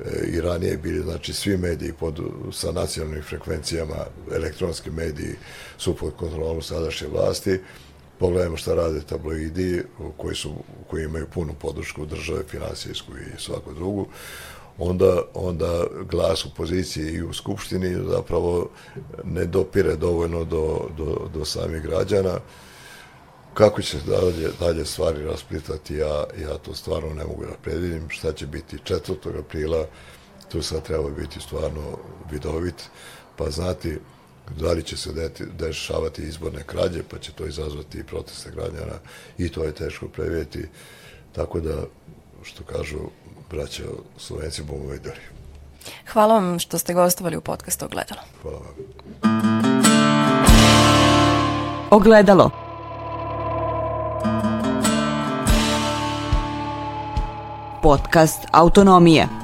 e, 0.00 0.26
i 0.26 0.40
ranije 0.40 0.76
bili, 0.76 1.02
znači 1.02 1.32
svi 1.32 1.56
mediji 1.56 1.92
pod, 1.92 2.20
sa 2.52 2.72
nacionalnim 2.72 3.22
frekvencijama, 3.22 3.96
elektronski 4.34 4.90
mediji 4.90 5.34
su 5.78 5.96
pod 5.96 6.16
kontrolom 6.16 6.62
sadašnje 6.62 7.08
vlasti, 7.08 7.60
pogledajmo 8.24 8.56
šta 8.56 8.74
rade 8.74 9.00
tabloidi 9.00 9.82
koji, 10.16 10.36
su, 10.36 10.52
koji 10.90 11.04
imaju 11.04 11.26
punu 11.34 11.54
podršku 11.60 12.06
države, 12.06 12.44
finansijsku 12.48 13.12
i 13.12 13.40
svaku 13.40 13.74
drugu, 13.74 14.06
onda, 14.78 15.22
onda 15.34 15.84
glas 16.10 16.44
u 16.44 16.54
poziciji 16.56 17.12
i 17.12 17.22
u 17.22 17.32
Skupštini 17.32 17.96
zapravo 18.10 18.70
ne 19.24 19.44
dopire 19.44 19.96
dovoljno 19.96 20.44
do, 20.44 20.88
do, 20.96 21.28
do 21.34 21.44
samih 21.44 21.82
građana. 21.82 22.38
Kako 23.54 23.82
će 23.82 23.98
dalje, 24.06 24.48
dalje 24.60 24.84
stvari 24.84 25.24
rasplitati, 25.24 25.94
ja, 25.94 26.24
ja 26.42 26.58
to 26.58 26.74
stvarno 26.74 27.14
ne 27.14 27.24
mogu 27.24 27.44
da 27.44 27.56
predvidim. 27.62 28.10
Šta 28.10 28.32
će 28.32 28.46
biti 28.46 28.76
4. 28.76 29.38
aprila, 29.38 29.86
tu 30.48 30.62
sad 30.62 30.82
treba 30.82 31.10
biti 31.10 31.40
stvarno 31.40 31.98
vidovit, 32.30 32.88
pa 33.36 33.50
znati 33.50 33.98
da 34.60 34.72
li 34.72 34.82
će 34.82 34.96
se 34.96 35.30
dešavati 35.58 36.22
izborne 36.22 36.62
krađe, 36.66 37.02
pa 37.10 37.18
će 37.18 37.32
to 37.32 37.46
izazvati 37.46 37.98
i 37.98 38.04
proteste 38.04 38.50
građana 38.50 38.98
i 39.38 39.48
to 39.48 39.64
je 39.64 39.74
teško 39.74 40.08
previjeti. 40.08 40.68
Tako 41.32 41.60
da, 41.60 41.84
što 42.42 42.64
kažu 42.64 42.98
braća 43.50 43.82
Slovenci, 44.18 44.62
bomo 44.62 44.90
videli. 44.90 45.20
Hvala 46.12 46.34
vam 46.34 46.58
što 46.58 46.78
ste 46.78 46.94
gostovali 46.94 47.36
u 47.36 47.40
podcastu 47.40 47.84
Ogledalo. 47.84 48.20
Hvala 48.42 48.58
vam. 48.58 48.74
Ogledalo. 51.90 52.50
Podcast 57.82 58.38
Autonomije. 58.52 59.43